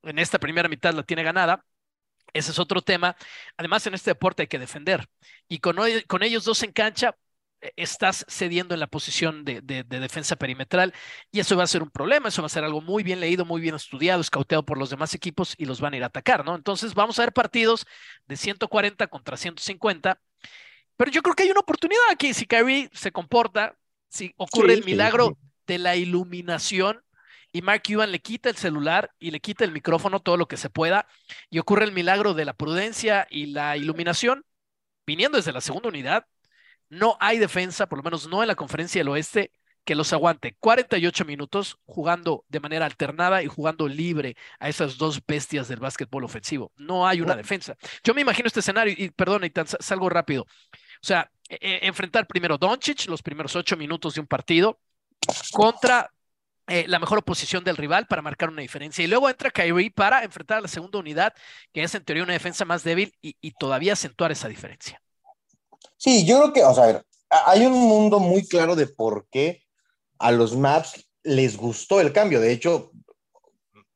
en 0.03 0.19
esta 0.19 0.39
primera 0.39 0.69
mitad 0.69 0.93
la 0.93 1.03
tiene 1.03 1.23
ganada. 1.23 1.65
Ese 2.33 2.51
es 2.51 2.59
otro 2.59 2.81
tema. 2.81 3.15
Además, 3.57 3.85
en 3.87 3.93
este 3.93 4.11
deporte 4.11 4.43
hay 4.43 4.47
que 4.47 4.59
defender. 4.59 5.07
Y 5.47 5.59
con, 5.59 5.77
con 6.07 6.23
ellos 6.23 6.45
dos 6.45 6.63
en 6.63 6.71
cancha, 6.71 7.15
estás 7.75 8.25
cediendo 8.27 8.73
en 8.73 8.79
la 8.79 8.87
posición 8.87 9.45
de, 9.45 9.61
defensa 9.61 10.35
perimetral 10.35 10.93
y 11.31 11.39
eso 11.39 11.55
va 11.55 11.63
a 11.63 11.67
ser 11.67 11.83
un 11.83 11.91
problema, 11.91 12.29
eso 12.29 12.41
va 12.41 12.47
a 12.47 12.49
ser 12.49 12.63
algo 12.63 12.81
muy 12.81 13.03
bien 13.03 13.19
leído, 13.19 13.45
muy 13.45 13.61
bien 13.61 13.75
estudiado, 13.75 14.21
escauteado 14.21 14.65
por 14.65 14.77
los 14.77 14.89
demás 14.89 15.13
equipos 15.13 15.53
y 15.57 15.65
los 15.65 15.79
van 15.79 15.93
a 15.93 15.97
ir 15.97 16.03
a 16.03 16.07
atacar, 16.07 16.43
¿no? 16.45 16.55
Entonces 16.55 16.93
vamos 16.93 17.19
a 17.19 17.23
ver 17.23 17.33
partidos 17.33 17.85
de 18.27 18.35
140 18.35 19.07
contra 19.07 19.37
150, 19.37 20.19
pero 20.97 21.11
yo 21.11 21.21
creo 21.21 21.35
que 21.35 21.43
hay 21.43 21.51
una 21.51 21.59
oportunidad 21.61 22.03
aquí, 22.11 22.33
si 22.33 22.45
Kyrie 22.45 22.89
se 22.93 23.11
comporta, 23.11 23.75
si 24.09 24.33
ocurre 24.37 24.73
el 24.73 24.83
milagro 24.83 25.37
de 25.67 25.77
la 25.77 25.95
iluminación 25.95 27.01
y 27.53 27.61
Mark 27.61 27.83
Cuban 27.85 28.11
le 28.11 28.19
quita 28.19 28.49
el 28.49 28.55
celular 28.55 29.11
y 29.19 29.31
le 29.31 29.39
quita 29.39 29.65
el 29.65 29.71
micrófono, 29.71 30.19
todo 30.19 30.37
lo 30.37 30.47
que 30.47 30.57
se 30.57 30.69
pueda, 30.69 31.07
y 31.49 31.59
ocurre 31.59 31.85
el 31.85 31.91
milagro 31.91 32.33
de 32.33 32.45
la 32.45 32.53
prudencia 32.53 33.27
y 33.29 33.47
la 33.47 33.77
iluminación, 33.77 34.45
viniendo 35.05 35.37
desde 35.37 35.51
la 35.51 35.61
segunda 35.61 35.89
unidad, 35.89 36.25
no 36.91 37.17
hay 37.21 37.39
defensa, 37.39 37.87
por 37.87 37.99
lo 37.99 38.03
menos 38.03 38.27
no 38.27 38.43
en 38.43 38.49
la 38.49 38.55
conferencia 38.55 38.99
del 38.99 39.07
oeste, 39.07 39.51
que 39.85 39.95
los 39.95 40.11
aguante 40.13 40.55
48 40.59 41.25
minutos 41.25 41.79
jugando 41.85 42.43
de 42.49 42.59
manera 42.59 42.85
alternada 42.85 43.41
y 43.41 43.47
jugando 43.47 43.87
libre 43.87 44.35
a 44.59 44.69
esas 44.69 44.97
dos 44.97 45.21
bestias 45.25 45.69
del 45.69 45.79
básquetbol 45.79 46.25
ofensivo. 46.25 46.71
No 46.75 47.07
hay 47.07 47.21
una 47.21 47.35
defensa. 47.35 47.75
Yo 48.03 48.13
me 48.13 48.21
imagino 48.21 48.47
este 48.47 48.59
escenario, 48.59 48.93
y 48.95 49.09
perdón, 49.09 49.45
y 49.45 49.51
salgo 49.79 50.09
rápido. 50.09 50.43
O 50.43 50.47
sea, 51.05 51.31
e, 51.49 51.57
e, 51.61 51.87
enfrentar 51.87 52.27
primero 52.27 52.57
Doncic 52.57 53.07
los 53.07 53.23
primeros 53.23 53.55
ocho 53.55 53.77
minutos 53.77 54.13
de 54.15 54.21
un 54.21 54.27
partido 54.27 54.79
contra 55.53 56.11
eh, 56.67 56.85
la 56.87 56.99
mejor 56.99 57.19
oposición 57.19 57.63
del 57.63 57.77
rival 57.77 58.05
para 58.05 58.21
marcar 58.21 58.49
una 58.49 58.61
diferencia. 58.61 59.03
Y 59.03 59.07
luego 59.07 59.29
entra 59.29 59.49
Kyrie 59.49 59.91
para 59.91 60.23
enfrentar 60.25 60.57
a 60.57 60.61
la 60.61 60.67
segunda 60.67 60.99
unidad, 60.99 61.33
que 61.73 61.83
es 61.83 61.95
en 61.95 62.03
teoría 62.03 62.23
una 62.23 62.33
defensa 62.33 62.65
más 62.65 62.83
débil 62.83 63.13
y 63.21 63.51
todavía 63.53 63.93
acentuar 63.93 64.31
esa 64.31 64.49
diferencia. 64.49 65.01
Sí, 65.97 66.25
yo 66.25 66.39
creo 66.39 66.53
que, 66.53 66.63
o 66.63 66.73
sea, 66.73 66.83
a 66.83 66.87
ver, 66.87 67.05
hay 67.29 67.65
un 67.65 67.73
mundo 67.73 68.19
muy 68.19 68.47
claro 68.47 68.75
de 68.75 68.87
por 68.87 69.27
qué 69.29 69.63
a 70.19 70.31
los 70.31 70.55
Maps 70.55 71.07
les 71.23 71.57
gustó 71.57 72.01
el 72.01 72.13
cambio. 72.13 72.39
De 72.39 72.51
hecho, 72.51 72.91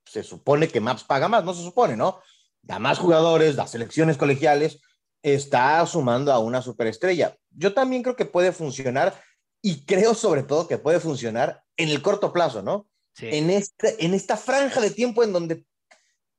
se 0.05 0.23
supone 0.23 0.67
que 0.67 0.79
Maps 0.79 1.03
paga 1.03 1.27
más, 1.27 1.43
no 1.43 1.53
se 1.53 1.63
supone, 1.63 1.97
¿no? 1.97 2.19
Da 2.61 2.79
más 2.79 2.99
jugadores, 2.99 3.55
da 3.55 3.67
selecciones 3.67 4.17
colegiales, 4.17 4.79
está 5.21 5.85
sumando 5.85 6.31
a 6.31 6.39
una 6.39 6.61
superestrella. 6.61 7.35
Yo 7.49 7.73
también 7.73 8.03
creo 8.03 8.15
que 8.15 8.25
puede 8.25 8.51
funcionar 8.51 9.19
y 9.61 9.85
creo 9.85 10.13
sobre 10.13 10.43
todo 10.43 10.67
que 10.67 10.77
puede 10.77 10.99
funcionar 10.99 11.63
en 11.77 11.89
el 11.89 12.01
corto 12.01 12.31
plazo, 12.31 12.61
¿no? 12.61 12.87
En, 13.19 13.49
este, 13.49 14.05
en 14.05 14.13
esta 14.13 14.37
franja 14.37 14.81
de 14.81 14.91
tiempo 14.91 15.23
en 15.23 15.33
donde 15.33 15.65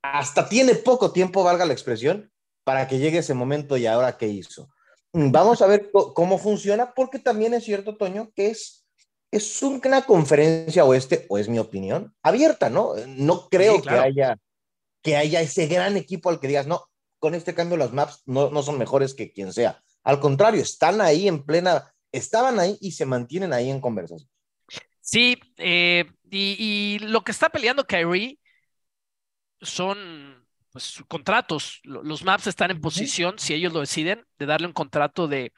hasta 0.01 0.47
tiene 0.47 0.75
poco 0.75 1.11
tiempo, 1.11 1.43
valga 1.43 1.65
la 1.65 1.73
expresión, 1.73 2.31
para 2.63 2.87
que 2.87 2.99
llegue 2.99 3.19
ese 3.19 3.33
momento 3.33 3.77
y 3.77 3.85
ahora 3.85 4.17
qué 4.17 4.27
hizo. 4.27 4.69
Mm, 5.13 5.31
vamos 5.31 5.61
a 5.61 5.67
ver 5.67 5.89
cómo 5.91 6.37
funciona, 6.37 6.93
porque 6.93 7.19
también 7.19 7.53
es 7.53 7.63
cierto, 7.63 7.97
Toño, 7.97 8.31
que 8.35 8.49
es, 8.49 8.85
es 9.31 9.61
una 9.61 10.03
conferencia 10.03 10.85
oeste, 10.85 11.25
o 11.29 11.37
es 11.37 11.49
mi 11.49 11.59
opinión, 11.59 12.15
abierta, 12.21 12.69
¿no? 12.69 12.93
No 13.07 13.47
creo 13.49 13.81
que, 13.81 13.89
haya, 13.89 14.37
que 15.01 15.15
haya 15.15 15.41
ese 15.41 15.67
gran 15.67 15.97
equipo 15.97 16.29
al 16.29 16.39
que 16.39 16.47
digas, 16.47 16.67
no, 16.67 16.85
con 17.19 17.35
este 17.35 17.53
cambio 17.53 17.77
los 17.77 17.93
maps 17.93 18.21
no, 18.25 18.49
no 18.49 18.61
son 18.61 18.77
mejores 18.77 19.13
que 19.13 19.31
quien 19.31 19.53
sea. 19.53 19.83
Al 20.03 20.19
contrario, 20.19 20.61
están 20.61 21.01
ahí 21.01 21.27
en 21.27 21.43
plena, 21.43 21.93
estaban 22.11 22.59
ahí 22.59 22.77
y 22.79 22.91
se 22.91 23.05
mantienen 23.05 23.53
ahí 23.53 23.69
en 23.69 23.81
conversación. 23.81 24.29
Sí, 25.01 25.39
eh, 25.57 26.05
y, 26.29 26.99
lo 26.99 27.23
que 27.23 27.31
está 27.31 27.49
peleando 27.49 27.87
Kyrie 27.87 28.39
son 29.61 30.36
pues, 30.77 31.03
contratos. 31.07 31.81
Los 31.83 32.23
Maps 32.23 32.45
están 32.45 32.69
en 32.69 32.79
posición, 32.79 33.39
si 33.39 33.55
ellos 33.55 33.73
lo 33.73 33.79
deciden, 33.79 34.23
de 34.37 34.45
darle 34.45 34.67
un 34.67 34.73
contrato 34.73 35.27
de 35.27 35.51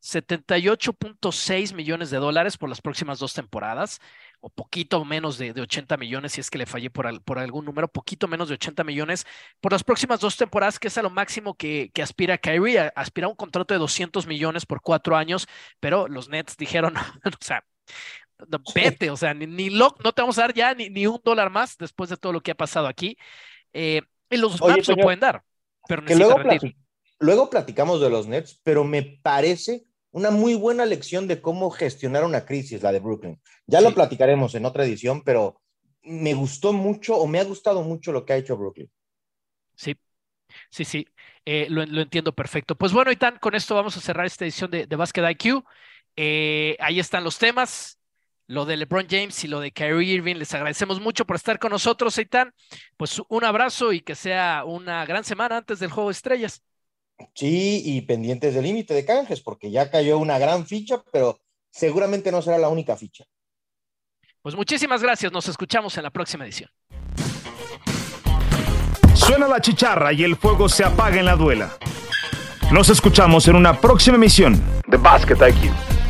78.6 0.00 1.74
millones 1.74 2.10
de 2.10 2.18
dólares 2.18 2.56
por 2.56 2.68
las 2.68 2.80
próximas 2.80 3.18
dos 3.18 3.34
temporadas, 3.34 3.98
o 4.40 4.50
poquito 4.50 5.04
menos 5.04 5.36
de, 5.36 5.50
80 5.50 5.96
millones, 5.96 6.32
si 6.32 6.40
es 6.40 6.48
que 6.48 6.58
le 6.58 6.66
fallé 6.66 6.90
por, 6.90 7.22
por, 7.24 7.40
algún 7.40 7.64
número, 7.64 7.88
poquito 7.88 8.28
menos 8.28 8.48
de 8.48 8.54
80 8.54 8.84
millones 8.84 9.26
por 9.60 9.72
las 9.72 9.82
próximas 9.82 10.20
dos 10.20 10.36
temporadas, 10.36 10.78
que 10.78 10.86
es 10.86 10.96
a 10.96 11.02
lo 11.02 11.10
máximo 11.10 11.54
que, 11.54 11.90
que 11.92 12.02
aspira 12.02 12.38
Kyrie, 12.38 12.92
aspira 12.94 13.26
a 13.26 13.30
un 13.30 13.36
contrato 13.36 13.74
de 13.74 13.80
200 13.80 14.28
millones 14.28 14.64
por 14.64 14.80
cuatro 14.80 15.16
años, 15.16 15.48
pero 15.80 16.06
los 16.06 16.28
Nets 16.28 16.56
dijeron, 16.56 16.94
o 17.24 17.30
sea, 17.40 17.64
vete, 18.76 19.10
o 19.10 19.16
sea, 19.16 19.34
ni, 19.34 19.48
ni 19.48 19.70
no 19.70 19.90
te 19.90 20.22
vamos 20.22 20.38
a 20.38 20.42
dar 20.42 20.54
ya 20.54 20.72
ni, 20.72 20.88
ni, 20.88 21.08
un 21.08 21.20
dólar 21.24 21.50
más 21.50 21.76
después 21.76 22.10
de 22.10 22.16
todo 22.16 22.32
lo 22.32 22.40
que 22.40 22.52
ha 22.52 22.56
pasado 22.56 22.86
aquí. 22.86 23.16
Eh, 23.72 24.02
y 24.32 24.36
los 24.38 24.60
Maps 24.60 24.88
lo 24.88 24.96
pueden 24.96 25.20
dar, 25.20 25.42
pero 25.86 26.02
luego, 26.02 26.36
luego 27.20 27.50
platicamos 27.50 28.00
de 28.00 28.10
los 28.10 28.26
Nets, 28.26 28.60
pero 28.64 28.82
me 28.82 29.02
parece 29.22 29.84
una 30.10 30.30
muy 30.30 30.54
buena 30.54 30.84
lección 30.84 31.26
de 31.26 31.40
cómo 31.40 31.70
gestionar 31.70 32.24
una 32.24 32.44
crisis, 32.44 32.82
la 32.82 32.92
de 32.92 33.00
Brooklyn. 33.00 33.40
Ya 33.66 33.80
lo 33.80 33.94
platicaremos 33.94 34.54
en 34.54 34.66
otra 34.66 34.84
edición, 34.84 35.22
pero 35.22 35.60
me 36.02 36.34
gustó 36.34 36.72
mucho 36.72 37.16
o 37.16 37.26
me 37.26 37.40
ha 37.40 37.44
gustado 37.44 37.82
mucho 37.82 38.12
lo 38.12 38.24
que 38.24 38.34
ha 38.34 38.36
hecho 38.36 38.56
Brooklyn. 38.56 38.90
Sí, 39.74 39.96
sí, 40.70 40.84
sí, 40.84 41.06
eh, 41.44 41.66
lo, 41.70 41.82
entiendo 41.82 42.34
perfecto. 42.34 42.76
Pues 42.76 42.92
bueno, 42.92 43.10
Itán, 43.10 43.38
con 43.38 43.54
esto 43.54 43.74
vamos 43.74 43.96
a 43.96 44.00
cerrar 44.00 44.26
esta 44.26 44.44
edición 44.44 44.70
de, 44.70 44.86
de 44.86 44.96
Basket 44.96 45.30
IQ. 45.30 45.64
Eh, 46.14 46.76
ahí 46.78 47.00
están 47.00 47.24
los 47.24 47.38
temas, 47.38 47.98
lo 48.46 48.64
de 48.64 48.76
LeBron 48.76 49.06
James 49.08 49.42
y 49.44 49.48
lo 49.48 49.60
de 49.60 49.72
Kyrie 49.72 50.14
Irving. 50.14 50.36
Les 50.36 50.52
agradecemos 50.54 51.00
mucho 51.00 51.24
por 51.24 51.36
estar 51.36 51.58
con 51.58 51.70
nosotros, 51.70 52.18
Itán. 52.18 52.52
Pues 52.96 53.20
un 53.28 53.44
abrazo 53.44 53.92
y 53.92 54.00
que 54.00 54.14
sea 54.14 54.64
una 54.66 55.04
gran 55.06 55.24
semana 55.24 55.58
antes 55.58 55.78
del 55.78 55.90
Juego 55.90 56.10
de 56.10 56.12
Estrellas. 56.12 56.62
Sí, 57.34 57.82
y 57.84 58.00
pendientes 58.02 58.54
del 58.54 58.64
límite 58.64 58.94
de 58.94 59.04
canjes, 59.04 59.40
porque 59.40 59.70
ya 59.70 59.90
cayó 59.90 60.18
una 60.18 60.38
gran 60.38 60.66
ficha, 60.66 61.02
pero 61.12 61.38
seguramente 61.70 62.32
no 62.32 62.42
será 62.42 62.58
la 62.58 62.68
única 62.68 62.96
ficha. 62.96 63.24
Pues 64.42 64.56
muchísimas 64.56 65.02
gracias, 65.02 65.32
nos 65.32 65.48
escuchamos 65.48 65.96
en 65.96 66.02
la 66.02 66.10
próxima 66.10 66.44
edición. 66.44 66.68
Suena 69.14 69.46
la 69.46 69.60
chicharra 69.60 70.12
y 70.12 70.24
el 70.24 70.36
fuego 70.36 70.68
se 70.68 70.84
apaga 70.84 71.18
en 71.20 71.26
la 71.26 71.36
duela. 71.36 71.76
Nos 72.72 72.88
escuchamos 72.88 73.46
en 73.48 73.54
una 73.54 73.80
próxima 73.80 74.16
emisión 74.16 74.60
de 74.88 74.96
Basket 74.96 75.36
IQ. 75.36 76.01